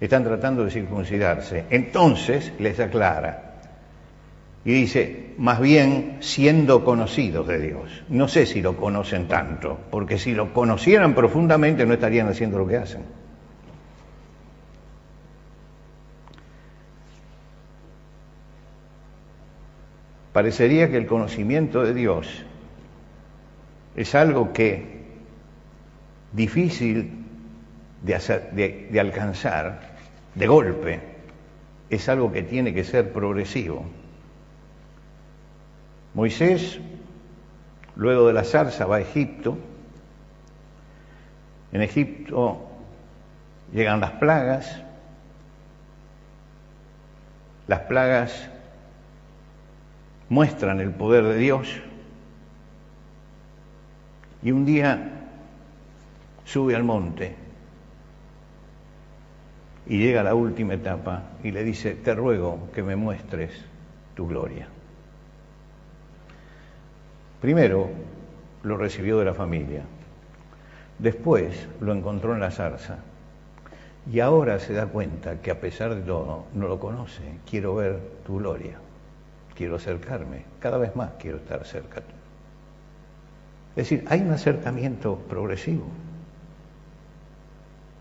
están 0.00 0.24
tratando 0.24 0.64
de 0.64 0.70
circuncidarse. 0.70 1.66
Entonces 1.68 2.54
les 2.58 2.80
aclara 2.80 3.56
y 4.64 4.72
dice, 4.72 5.34
más 5.36 5.60
bien 5.60 6.16
siendo 6.20 6.82
conocidos 6.82 7.46
de 7.46 7.58
Dios. 7.58 8.04
No 8.08 8.26
sé 8.26 8.46
si 8.46 8.62
lo 8.62 8.78
conocen 8.78 9.28
tanto, 9.28 9.78
porque 9.90 10.16
si 10.16 10.32
lo 10.32 10.54
conocieran 10.54 11.14
profundamente 11.14 11.84
no 11.84 11.92
estarían 11.92 12.26
haciendo 12.26 12.56
lo 12.56 12.66
que 12.66 12.78
hacen. 12.78 13.20
Parecería 20.32 20.90
que 20.90 20.96
el 20.96 21.06
conocimiento 21.06 21.82
de 21.82 21.92
Dios 21.92 22.44
es 23.96 24.14
algo 24.14 24.52
que 24.52 25.00
difícil 26.32 27.24
de, 28.02 29.00
alcanzar 29.00 29.80
de 30.34 30.46
golpe, 30.46 31.00
es 31.90 32.08
algo 32.08 32.30
que 32.30 32.42
tiene 32.42 32.72
que 32.72 32.84
ser 32.84 33.12
progresivo. 33.12 33.84
Moisés, 36.14 36.78
luego 37.96 38.28
de 38.28 38.32
la 38.32 38.44
zarza, 38.44 38.86
va 38.86 38.96
a 38.96 39.00
Egipto. 39.00 39.58
En 41.72 41.82
Egipto 41.82 42.68
llegan 43.72 44.00
las 44.00 44.12
plagas. 44.12 44.82
Las 47.66 47.80
plagas 47.80 48.50
muestran 50.30 50.80
el 50.80 50.92
poder 50.92 51.24
de 51.24 51.36
Dios. 51.36 51.68
Y 54.42 54.52
un 54.52 54.64
día 54.64 55.26
sube 56.44 56.74
al 56.74 56.84
monte 56.84 57.34
y 59.86 59.98
llega 59.98 60.22
a 60.22 60.24
la 60.24 60.34
última 60.34 60.74
etapa 60.74 61.24
y 61.42 61.50
le 61.50 61.62
dice, 61.64 61.94
te 61.94 62.14
ruego 62.14 62.70
que 62.72 62.82
me 62.82 62.96
muestres 62.96 63.50
tu 64.14 64.26
gloria. 64.28 64.68
Primero 67.42 67.90
lo 68.62 68.76
recibió 68.76 69.18
de 69.18 69.24
la 69.24 69.34
familia, 69.34 69.82
después 70.98 71.68
lo 71.80 71.92
encontró 71.92 72.34
en 72.34 72.40
la 72.40 72.50
zarza 72.50 72.98
y 74.10 74.20
ahora 74.20 74.60
se 74.60 74.74
da 74.74 74.86
cuenta 74.86 75.40
que 75.40 75.50
a 75.50 75.60
pesar 75.60 75.94
de 75.94 76.02
todo 76.02 76.44
no 76.54 76.68
lo 76.68 76.78
conoce, 76.78 77.22
quiero 77.46 77.74
ver 77.74 77.98
tu 78.24 78.38
gloria 78.38 78.78
quiero 79.60 79.76
acercarme, 79.76 80.44
cada 80.58 80.78
vez 80.78 80.96
más 80.96 81.10
quiero 81.18 81.36
estar 81.36 81.62
cerca. 81.66 82.00
Es 83.76 83.76
decir, 83.76 84.06
hay 84.08 84.22
un 84.22 84.30
acercamiento 84.30 85.16
progresivo. 85.28 85.84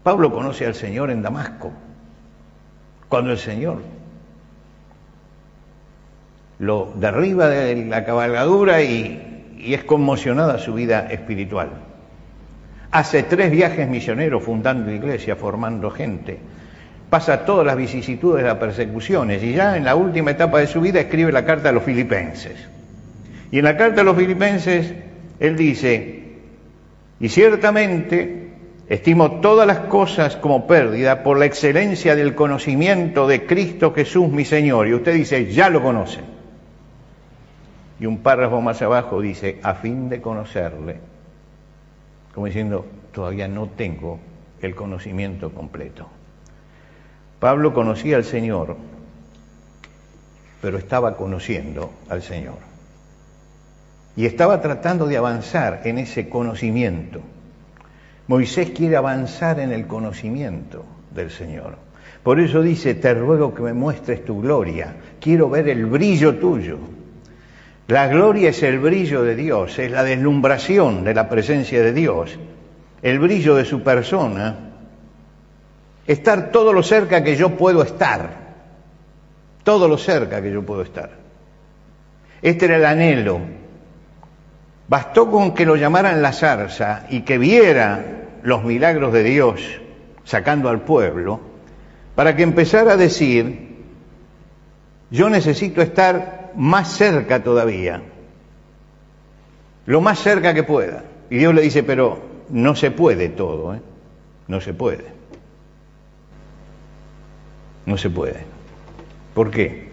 Pablo 0.02 0.32
conoce 0.32 0.66
al 0.66 0.74
Señor 0.74 1.12
en 1.12 1.22
Damasco, 1.22 1.74
cuando 3.10 3.32
el 3.32 3.38
Señor 3.38 3.82
lo 6.60 6.94
derriba 6.96 7.50
de 7.50 7.76
la 7.88 8.06
cabalgadura 8.06 8.82
y, 8.82 9.58
es 9.60 9.84
conmocionada 9.84 10.60
su 10.60 10.74
vida 10.74 11.08
espiritual. 11.12 11.72
Hace 12.92 13.24
tres 13.24 13.52
viajes 13.52 13.90
misioneros 13.90 14.44
fundando 14.44 14.94
iglesias, 14.94 15.38
formando 15.38 15.92
gente, 15.92 16.40
pasa 17.10 17.46
todas 17.46 17.66
las 17.66 17.76
vicisitudes 17.76 18.44
de 18.44 18.50
las 18.50 18.58
persecuciones 18.58 19.44
y 19.44 19.54
ya 19.54 19.78
en 19.78 19.86
la 19.86 19.96
última 19.96 20.32
etapa 20.32 20.60
de 20.60 20.68
su 20.68 20.82
vida 20.82 21.00
escribe 21.00 21.32
la 21.32 21.46
carta 21.46 21.70
a 21.70 21.72
los 21.72 21.84
filipenses. 21.84 22.56
Y 23.52 23.60
en 23.60 23.66
la 23.66 23.78
carta 23.78 24.02
a 24.02 24.04
los 24.04 24.16
filipenses 24.16 24.94
él 25.40 25.56
dice, 25.56 26.20
y 27.20 27.30
ciertamente 27.30 28.50
estimo 28.88 29.40
todas 29.40 29.68
las 29.68 29.80
cosas 29.80 30.36
como 30.36 30.68
pérdida 30.68 31.24
por 31.24 31.38
la 31.38 31.46
excelencia 31.46 32.16
del 32.16 32.36
conocimiento 32.36 33.28
de 33.28 33.46
Cristo 33.46 33.94
Jesús 33.94 34.30
mi 34.30 34.46
Señor. 34.46 34.88
Y 34.88 34.94
usted 34.94 35.14
dice, 35.14 35.52
ya 35.52 35.70
lo 35.70 35.82
conoce. 35.82 36.20
Y 38.00 38.06
un 38.06 38.20
párrafo 38.20 38.62
más 38.62 38.82
abajo 38.82 39.20
dice, 39.22 39.60
a 39.64 39.76
fin 39.76 40.10
de 40.10 40.22
conocerle, 40.22 40.98
como 42.34 42.46
diciendo, 42.46 42.86
todavía 43.12 43.48
no 43.48 43.68
tengo 43.68 44.20
el 44.62 44.76
conocimiento 44.76 45.52
completo. 45.52 46.08
Pablo 47.40 47.74
conocía 47.74 48.18
al 48.18 48.26
Señor, 48.26 48.76
pero 50.62 50.78
estaba 50.78 51.16
conociendo 51.16 51.92
al 52.10 52.22
Señor. 52.22 52.58
Y 54.16 54.26
estaba 54.26 54.62
tratando 54.62 55.08
de 55.08 55.18
avanzar 55.18 55.82
en 55.86 56.00
ese 56.00 56.28
conocimiento. 56.28 57.22
Moisés 58.28 58.72
quiere 58.72 58.98
avanzar 58.98 59.60
en 59.60 59.72
el 59.72 59.88
conocimiento 59.88 60.86
del 61.16 61.32
Señor. 61.32 61.78
Por 62.24 62.40
eso 62.42 62.62
dice, 62.62 62.96
te 62.96 63.14
ruego 63.14 63.54
que 63.54 63.62
me 63.62 63.74
muestres 63.74 64.26
tu 64.26 64.42
gloria, 64.42 64.96
quiero 65.22 65.50
ver 65.50 65.70
el 65.70 65.86
brillo 65.86 66.36
tuyo. 66.36 66.78
La 67.88 68.08
gloria 68.08 68.50
es 68.50 68.62
el 68.62 68.80
brillo 68.80 69.24
de 69.24 69.36
Dios, 69.36 69.80
es 69.80 69.90
la 69.90 70.04
deslumbración 70.04 71.06
de 71.06 71.14
la 71.14 71.30
presencia 71.30 71.82
de 71.82 71.94
Dios, 71.94 72.38
el 73.02 73.20
brillo 73.20 73.56
de 73.56 73.66
su 73.66 73.82
persona, 73.82 74.69
estar 76.10 76.50
todo 76.50 76.74
lo 76.74 76.82
cerca 76.82 77.24
que 77.24 77.36
yo 77.36 77.56
puedo 77.56 77.84
estar, 77.84 78.32
todo 79.64 79.88
lo 79.88 79.96
cerca 79.96 80.42
que 80.42 80.52
yo 80.52 80.64
puedo 80.64 80.82
estar. 80.82 81.12
Este 82.42 82.66
era 82.66 82.78
el 82.78 82.86
anhelo. 82.86 83.40
Bastó 84.88 85.30
con 85.30 85.54
que 85.54 85.68
lo 85.68 85.76
llamaran 85.76 86.24
la 86.24 86.34
zarza 86.34 87.06
y 87.12 87.22
que 87.22 87.38
viera 87.38 88.04
los 88.42 88.64
milagros 88.64 89.14
de 89.14 89.22
Dios 89.22 89.62
sacando 90.24 90.70
al 90.70 90.82
pueblo, 90.82 91.42
para 92.16 92.36
que 92.36 92.42
empezara 92.42 92.94
a 92.94 92.98
decir, 92.98 93.78
yo 95.12 95.30
necesito 95.30 95.84
estar 95.84 96.54
más 96.56 96.92
cerca 96.92 97.44
todavía, 97.44 98.02
lo 99.86 100.02
más 100.02 100.18
cerca 100.18 100.56
que 100.56 100.64
pueda. 100.64 101.04
Y 101.30 101.38
Dios 101.38 101.54
le 101.54 101.62
dice, 101.62 101.84
pero 101.84 102.20
no 102.50 102.74
se 102.74 102.90
puede 102.90 103.30
todo, 103.30 103.76
¿eh? 103.76 103.82
no 104.48 104.60
se 104.60 104.74
puede. 104.74 105.19
No 107.90 107.98
se 107.98 108.12
puede. 108.12 108.42
¿Por 109.34 109.50
qué? 109.50 109.90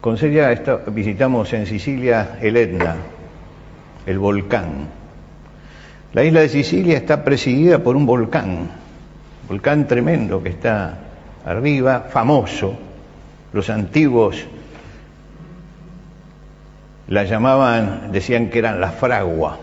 Con 0.00 0.18
Celia 0.18 0.60
visitamos 0.88 1.52
en 1.52 1.66
Sicilia 1.66 2.36
el 2.42 2.56
Etna, 2.56 2.96
el 4.04 4.18
volcán. 4.18 4.88
La 6.14 6.24
isla 6.24 6.40
de 6.40 6.48
Sicilia 6.48 6.96
está 6.96 7.22
presidida 7.22 7.78
por 7.78 7.94
un 7.94 8.06
volcán, 8.06 8.70
volcán 9.48 9.86
tremendo 9.86 10.42
que 10.42 10.48
está 10.48 10.98
arriba, 11.44 12.08
famoso. 12.10 12.76
Los 13.52 13.70
antiguos 13.70 14.46
la 17.06 17.22
llamaban, 17.22 18.10
decían 18.10 18.50
que 18.50 18.58
eran 18.58 18.80
la 18.80 18.90
fragua, 18.90 19.56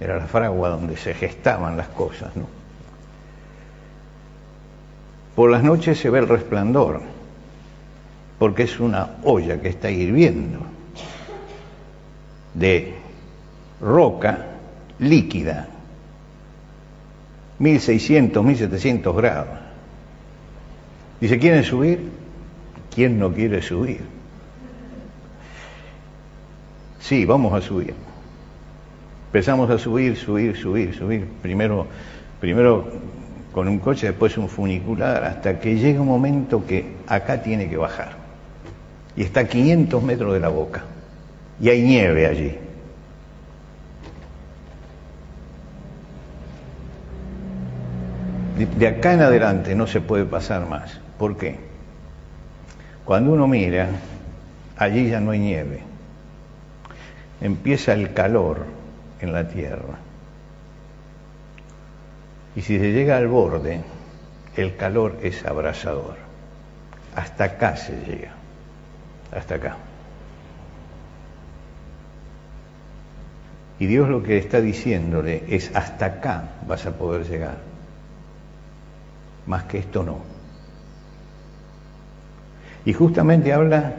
era 0.00 0.16
la 0.16 0.26
fragua 0.26 0.70
donde 0.70 0.96
se 0.96 1.12
gestaban 1.12 1.76
las 1.76 1.88
cosas, 1.88 2.34
¿no? 2.36 2.55
Por 5.36 5.50
las 5.50 5.62
noches 5.62 5.98
se 5.98 6.08
ve 6.08 6.18
el 6.18 6.28
resplandor, 6.28 7.02
porque 8.38 8.62
es 8.62 8.80
una 8.80 9.16
olla 9.22 9.60
que 9.60 9.68
está 9.68 9.90
hirviendo 9.90 10.60
de 12.54 12.94
roca 13.80 14.46
líquida, 14.98 15.68
1600, 17.58 18.44
1700 18.44 19.16
grados. 19.16 19.58
Dice, 21.20 21.38
¿quieren 21.38 21.64
subir? 21.64 22.00
¿Quién 22.94 23.18
no 23.18 23.30
quiere 23.32 23.60
subir? 23.60 24.00
Sí, 26.98 27.26
vamos 27.26 27.52
a 27.52 27.60
subir. 27.60 27.94
Empezamos 29.26 29.68
a 29.68 29.78
subir, 29.78 30.16
subir, 30.16 30.56
subir, 30.56 30.94
subir. 30.94 31.26
Primero, 31.42 31.86
primero 32.40 32.86
con 33.56 33.68
un 33.68 33.78
coche, 33.78 34.08
después 34.08 34.36
un 34.36 34.50
funicular, 34.50 35.24
hasta 35.24 35.58
que 35.58 35.76
llega 35.76 36.02
un 36.02 36.08
momento 36.08 36.66
que 36.66 36.96
acá 37.06 37.40
tiene 37.40 37.70
que 37.70 37.78
bajar. 37.78 38.10
Y 39.16 39.22
está 39.22 39.40
a 39.40 39.44
500 39.44 40.02
metros 40.02 40.34
de 40.34 40.40
la 40.40 40.48
boca. 40.48 40.84
Y 41.58 41.70
hay 41.70 41.80
nieve 41.80 42.26
allí. 42.26 42.54
de 48.76 48.88
acá 48.88 49.14
en 49.14 49.22
adelante 49.22 49.74
no 49.74 49.86
se 49.86 50.02
puede 50.02 50.26
pasar 50.26 50.68
más. 50.68 51.00
¿Por 51.18 51.38
qué? 51.38 51.56
Cuando 53.06 53.32
uno 53.32 53.48
mira, 53.48 53.88
allí 54.76 55.08
ya 55.08 55.18
no 55.20 55.30
hay 55.30 55.38
nieve. 55.38 55.80
Empieza 57.40 57.94
el 57.94 58.12
calor 58.12 58.66
en 59.22 59.32
la 59.32 59.48
tierra. 59.48 60.05
Y 62.56 62.62
si 62.62 62.78
se 62.78 62.92
llega 62.92 63.18
al 63.18 63.28
borde, 63.28 63.82
el 64.56 64.76
calor 64.76 65.18
es 65.22 65.44
abrasador. 65.44 66.16
Hasta 67.14 67.44
acá 67.44 67.76
se 67.76 67.92
llega. 68.06 68.32
Hasta 69.30 69.56
acá. 69.56 69.76
Y 73.78 73.86
Dios 73.86 74.08
lo 74.08 74.22
que 74.22 74.38
está 74.38 74.62
diciéndole 74.62 75.44
es, 75.48 75.70
hasta 75.76 76.06
acá 76.06 76.44
vas 76.66 76.86
a 76.86 76.92
poder 76.92 77.28
llegar 77.28 77.58
más 79.46 79.64
que 79.64 79.78
esto 79.78 80.02
no. 80.02 80.18
Y 82.86 82.92
justamente 82.94 83.52
habla 83.52 83.92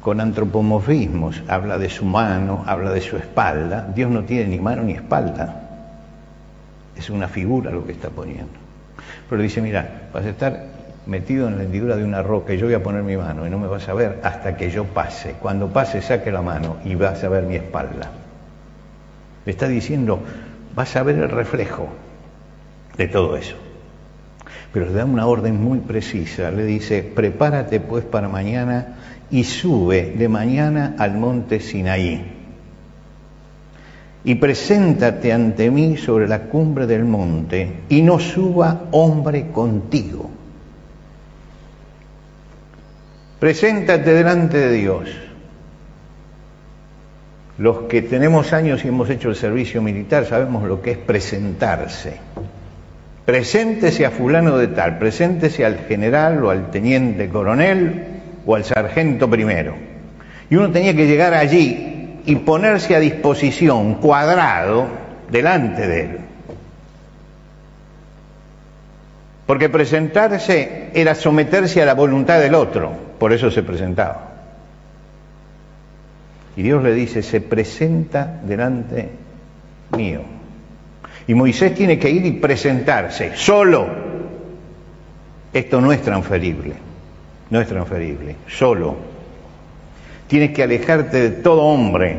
con 0.00 0.20
antropomorfismos, 0.20 1.42
habla 1.48 1.78
de 1.78 1.90
su 1.90 2.04
mano, 2.04 2.64
habla 2.66 2.92
de 2.92 3.00
su 3.00 3.16
espalda. 3.16 3.88
Dios 3.94 4.10
no 4.10 4.24
tiene 4.24 4.48
ni 4.48 4.58
mano 4.58 4.82
ni 4.82 4.92
espalda. 4.92 5.65
Es 6.96 7.10
una 7.10 7.28
figura 7.28 7.70
lo 7.70 7.84
que 7.84 7.92
está 7.92 8.10
poniendo. 8.10 8.52
Pero 9.28 9.42
dice, 9.42 9.60
mira, 9.60 10.08
vas 10.12 10.24
a 10.24 10.30
estar 10.30 10.64
metido 11.06 11.48
en 11.48 11.58
la 11.58 11.64
hendidura 11.64 11.96
de 11.96 12.04
una 12.04 12.22
roca 12.22 12.54
y 12.54 12.58
yo 12.58 12.66
voy 12.66 12.74
a 12.74 12.82
poner 12.82 13.02
mi 13.02 13.16
mano 13.16 13.46
y 13.46 13.50
no 13.50 13.58
me 13.58 13.68
vas 13.68 13.88
a 13.88 13.94
ver 13.94 14.20
hasta 14.22 14.56
que 14.56 14.70
yo 14.70 14.84
pase. 14.84 15.34
Cuando 15.40 15.68
pase, 15.68 16.02
saque 16.02 16.32
la 16.32 16.42
mano 16.42 16.78
y 16.84 16.94
vas 16.94 17.22
a 17.22 17.28
ver 17.28 17.44
mi 17.44 17.56
espalda. 17.56 18.10
Le 19.44 19.52
está 19.52 19.68
diciendo, 19.68 20.20
vas 20.74 20.96
a 20.96 21.02
ver 21.02 21.16
el 21.16 21.28
reflejo 21.28 21.88
de 22.96 23.08
todo 23.08 23.36
eso 23.36 23.56
pero 24.76 24.90
le 24.90 24.92
da 24.92 25.06
una 25.06 25.26
orden 25.26 25.58
muy 25.58 25.78
precisa. 25.78 26.50
Le 26.50 26.62
dice, 26.64 27.02
prepárate 27.02 27.80
pues 27.80 28.04
para 28.04 28.28
mañana 28.28 28.98
y 29.30 29.44
sube 29.44 30.12
de 30.14 30.28
mañana 30.28 30.96
al 30.98 31.16
monte 31.16 31.60
Sinaí. 31.60 32.35
Y 34.26 34.34
preséntate 34.34 35.32
ante 35.32 35.70
mí 35.70 35.96
sobre 35.96 36.28
la 36.28 36.42
cumbre 36.42 36.86
del 36.86 37.04
monte 37.04 37.84
y 37.88 38.02
no 38.02 38.18
suba 38.18 38.82
hombre 38.90 39.46
contigo. 39.50 40.28
Preséntate 43.40 44.12
delante 44.12 44.58
de 44.58 44.72
Dios. 44.72 45.08
Los 47.56 47.84
que 47.84 48.02
tenemos 48.02 48.52
años 48.52 48.84
y 48.84 48.88
hemos 48.88 49.08
hecho 49.08 49.30
el 49.30 49.36
servicio 49.36 49.80
militar 49.80 50.26
sabemos 50.26 50.64
lo 50.64 50.82
que 50.82 50.90
es 50.90 50.98
presentarse 50.98 52.18
preséntese 53.26 54.06
a 54.06 54.12
fulano 54.12 54.56
de 54.56 54.68
tal, 54.68 54.98
preséntese 54.98 55.66
al 55.66 55.78
general 55.88 56.42
o 56.44 56.50
al 56.50 56.70
teniente 56.70 57.28
coronel 57.28 58.04
o 58.46 58.54
al 58.54 58.64
sargento 58.64 59.28
primero. 59.28 59.74
Y 60.48 60.54
uno 60.54 60.70
tenía 60.70 60.94
que 60.94 61.08
llegar 61.08 61.34
allí 61.34 61.95
y 62.26 62.36
ponerse 62.36 62.94
a 62.96 63.00
disposición, 63.00 63.94
cuadrado, 63.94 64.86
delante 65.30 65.86
de 65.86 66.00
él. 66.00 66.18
Porque 69.46 69.68
presentarse 69.68 70.90
era 70.92 71.14
someterse 71.14 71.80
a 71.80 71.86
la 71.86 71.94
voluntad 71.94 72.40
del 72.40 72.54
otro, 72.54 72.92
por 73.18 73.32
eso 73.32 73.50
se 73.50 73.62
presentaba. 73.62 74.32
Y 76.56 76.62
Dios 76.62 76.82
le 76.82 76.92
dice, 76.94 77.22
se 77.22 77.40
presenta 77.40 78.40
delante 78.42 79.08
mío. 79.96 80.22
Y 81.28 81.34
Moisés 81.34 81.74
tiene 81.74 81.98
que 81.98 82.10
ir 82.10 82.26
y 82.26 82.32
presentarse 82.32 83.36
solo. 83.36 83.86
Esto 85.52 85.80
no 85.80 85.92
es 85.92 86.02
transferible, 86.02 86.74
no 87.50 87.60
es 87.60 87.68
transferible, 87.68 88.36
solo. 88.48 89.15
Tienes 90.26 90.50
que 90.52 90.62
alejarte 90.62 91.20
de 91.20 91.30
todo 91.30 91.62
hombre, 91.62 92.18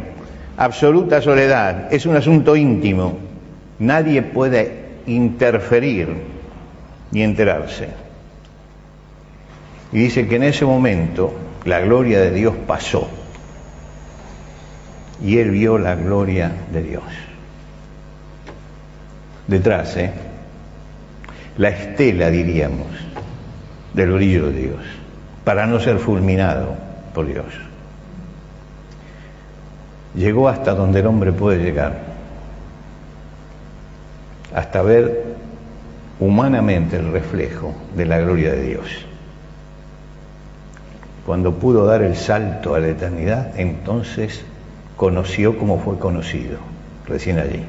absoluta 0.57 1.21
soledad, 1.21 1.93
es 1.93 2.05
un 2.05 2.15
asunto 2.15 2.55
íntimo. 2.55 3.17
Nadie 3.79 4.21
puede 4.21 4.85
interferir 5.05 6.07
ni 7.11 7.23
enterarse. 7.23 7.89
Y 9.91 9.99
dice 9.99 10.27
que 10.27 10.35
en 10.35 10.43
ese 10.43 10.65
momento 10.65 11.33
la 11.65 11.79
gloria 11.79 12.19
de 12.19 12.31
Dios 12.31 12.55
pasó 12.65 13.09
y 15.23 15.37
él 15.37 15.51
vio 15.51 15.77
la 15.77 15.95
gloria 15.95 16.51
de 16.71 16.83
Dios 16.83 17.03
detrás, 19.47 19.95
¿eh? 19.97 20.11
la 21.57 21.69
estela, 21.69 22.29
diríamos, 22.29 22.87
del 23.93 24.11
brillo 24.11 24.47
de 24.47 24.61
Dios, 24.61 24.81
para 25.43 25.65
no 25.65 25.79
ser 25.79 25.97
fulminado 25.97 26.75
por 27.13 27.25
Dios. 27.25 27.45
Llegó 30.15 30.49
hasta 30.49 30.73
donde 30.73 30.99
el 30.99 31.07
hombre 31.07 31.31
puede 31.31 31.63
llegar. 31.63 32.17
hasta 34.53 34.81
ver 34.81 35.35
humanamente 36.19 36.97
el 36.97 37.11
reflejo 37.11 37.75
de 37.95 38.05
la 38.05 38.19
gloria 38.19 38.51
de 38.53 38.63
Dios. 38.63 39.05
Cuando 41.25 41.53
pudo 41.53 41.85
dar 41.85 42.01
el 42.01 42.15
salto 42.15 42.73
a 42.73 42.79
la 42.79 42.87
eternidad, 42.87 43.59
entonces 43.59 44.41
conoció 44.95 45.57
como 45.57 45.79
fue 45.79 45.99
conocido, 45.99 46.57
recién 47.05 47.37
allí. 47.37 47.63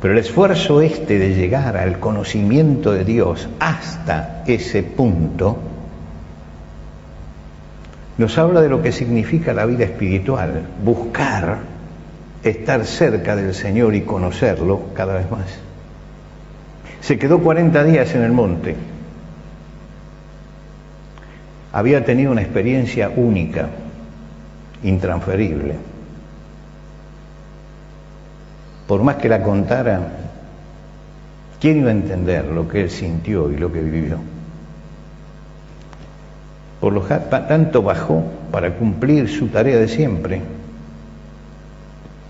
Pero 0.00 0.14
el 0.14 0.20
esfuerzo 0.20 0.80
este 0.80 1.18
de 1.18 1.34
llegar 1.34 1.76
al 1.76 1.98
conocimiento 1.98 2.92
de 2.92 3.04
Dios 3.04 3.48
hasta 3.58 4.44
ese 4.46 4.82
punto 4.84 5.58
nos 8.18 8.36
habla 8.36 8.60
de 8.60 8.68
lo 8.68 8.82
que 8.82 8.90
significa 8.90 9.52
la 9.54 9.64
vida 9.64 9.84
espiritual, 9.84 10.66
buscar 10.84 11.58
estar 12.42 12.84
cerca 12.84 13.36
del 13.36 13.54
Señor 13.54 13.94
y 13.94 14.02
conocerlo 14.02 14.86
cada 14.92 15.14
vez 15.14 15.30
más. 15.30 15.46
Se 17.00 17.16
quedó 17.16 17.40
40 17.40 17.84
días 17.84 18.12
en 18.16 18.22
el 18.22 18.32
monte. 18.32 18.74
Había 21.72 22.04
tenido 22.04 22.32
una 22.32 22.42
experiencia 22.42 23.08
única, 23.14 23.68
intransferible. 24.82 25.76
Por 28.88 29.02
más 29.04 29.16
que 29.16 29.28
la 29.28 29.42
contara, 29.42 30.00
¿quién 31.60 31.78
iba 31.78 31.90
a 31.90 31.92
entender 31.92 32.46
lo 32.46 32.66
que 32.66 32.82
él 32.82 32.90
sintió 32.90 33.52
y 33.52 33.56
lo 33.58 33.70
que 33.72 33.80
vivió? 33.80 34.18
Por 36.80 36.92
lo 36.92 37.02
tanto 37.02 37.82
bajó 37.82 38.24
para 38.52 38.74
cumplir 38.74 39.28
su 39.28 39.48
tarea 39.48 39.78
de 39.78 39.88
siempre. 39.88 40.40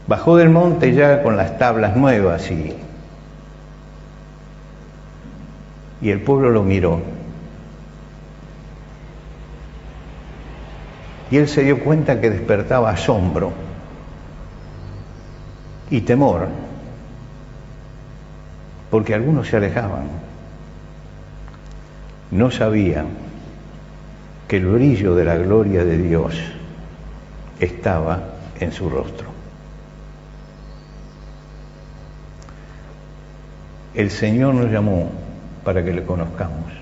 Bajó 0.06 0.36
del 0.36 0.48
monte 0.48 0.94
ya 0.94 1.22
con 1.22 1.36
las 1.36 1.58
tablas 1.58 1.96
nuevas 1.96 2.50
y 2.50 2.74
y 6.00 6.10
el 6.10 6.20
pueblo 6.20 6.50
lo 6.50 6.62
miró. 6.62 7.00
Y 11.30 11.36
él 11.36 11.48
se 11.48 11.62
dio 11.62 11.80
cuenta 11.80 12.20
que 12.20 12.30
despertaba 12.30 12.90
asombro 12.90 13.52
y 15.90 16.00
temor, 16.00 16.48
porque 18.90 19.14
algunos 19.14 19.48
se 19.48 19.56
alejaban. 19.56 20.06
No 22.30 22.50
sabían 22.50 23.27
que 24.48 24.56
el 24.56 24.66
brillo 24.66 25.14
de 25.14 25.26
la 25.26 25.36
gloria 25.36 25.84
de 25.84 25.98
Dios 25.98 26.34
estaba 27.60 28.20
en 28.58 28.72
su 28.72 28.88
rostro. 28.88 29.28
El 33.94 34.10
Señor 34.10 34.54
nos 34.54 34.70
llamó 34.70 35.10
para 35.64 35.84
que 35.84 35.92
le 35.92 36.02
conozcamos. 36.02 36.72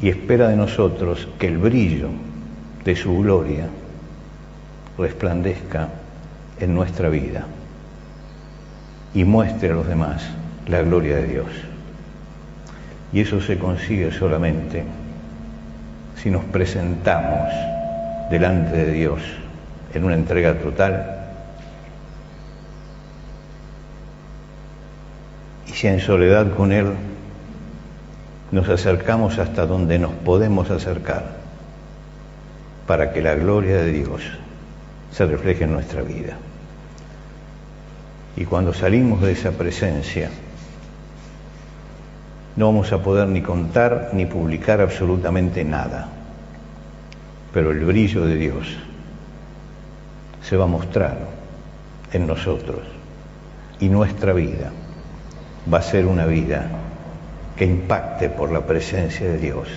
Y 0.00 0.08
espera 0.08 0.48
de 0.48 0.56
nosotros 0.56 1.28
que 1.38 1.48
el 1.48 1.58
brillo 1.58 2.08
de 2.84 2.96
su 2.96 3.18
gloria 3.18 3.68
resplandezca 4.96 5.88
en 6.58 6.74
nuestra 6.74 7.08
vida 7.10 7.44
y 9.12 9.24
muestre 9.24 9.70
a 9.70 9.74
los 9.74 9.86
demás 9.86 10.26
la 10.68 10.80
gloria 10.82 11.16
de 11.16 11.26
Dios. 11.26 11.48
Y 13.12 13.20
eso 13.20 13.40
se 13.40 13.58
consigue 13.58 14.12
solamente 14.12 14.84
si 16.22 16.30
nos 16.30 16.44
presentamos 16.44 17.48
delante 18.30 18.76
de 18.76 18.92
Dios 18.92 19.22
en 19.94 20.04
una 20.04 20.14
entrega 20.14 20.54
total 20.54 21.18
si 25.78 25.86
en 25.86 26.00
soledad 26.00 26.56
con 26.56 26.72
Él 26.72 26.86
nos 28.50 28.68
acercamos 28.68 29.38
hasta 29.38 29.64
donde 29.64 30.00
nos 30.00 30.10
podemos 30.12 30.72
acercar 30.72 31.36
para 32.88 33.12
que 33.12 33.22
la 33.22 33.36
gloria 33.36 33.76
de 33.76 33.92
Dios 33.92 34.22
se 35.12 35.24
refleje 35.24 35.64
en 35.64 35.72
nuestra 35.72 36.02
vida. 36.02 36.36
Y 38.36 38.44
cuando 38.44 38.74
salimos 38.74 39.20
de 39.20 39.30
esa 39.30 39.52
presencia, 39.52 40.30
no 42.58 42.66
vamos 42.66 42.90
a 42.92 42.98
poder 42.98 43.28
ni 43.28 43.40
contar 43.40 44.10
ni 44.14 44.26
publicar 44.26 44.80
absolutamente 44.80 45.64
nada, 45.64 46.08
pero 47.54 47.70
el 47.70 47.84
brillo 47.84 48.26
de 48.26 48.34
Dios 48.34 48.66
se 50.42 50.56
va 50.56 50.64
a 50.64 50.66
mostrar 50.66 51.18
en 52.12 52.26
nosotros 52.26 52.80
y 53.78 53.88
nuestra 53.88 54.32
vida 54.32 54.72
va 55.72 55.78
a 55.78 55.82
ser 55.82 56.06
una 56.06 56.26
vida 56.26 56.66
que 57.56 57.64
impacte 57.64 58.28
por 58.28 58.50
la 58.50 58.66
presencia 58.66 59.28
de 59.28 59.38
Dios 59.38 59.68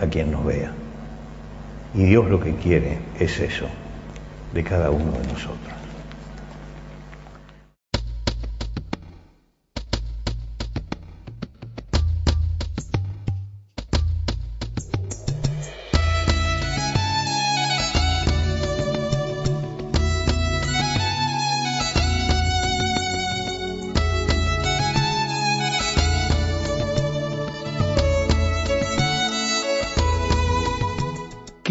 a 0.00 0.06
quien 0.06 0.30
nos 0.30 0.44
vea. 0.44 0.70
Y 1.94 2.04
Dios 2.04 2.30
lo 2.30 2.38
que 2.38 2.54
quiere 2.54 2.98
es 3.18 3.40
eso 3.40 3.66
de 4.52 4.62
cada 4.62 4.90
uno 4.90 5.10
de 5.10 5.26
nosotros. 5.32 5.83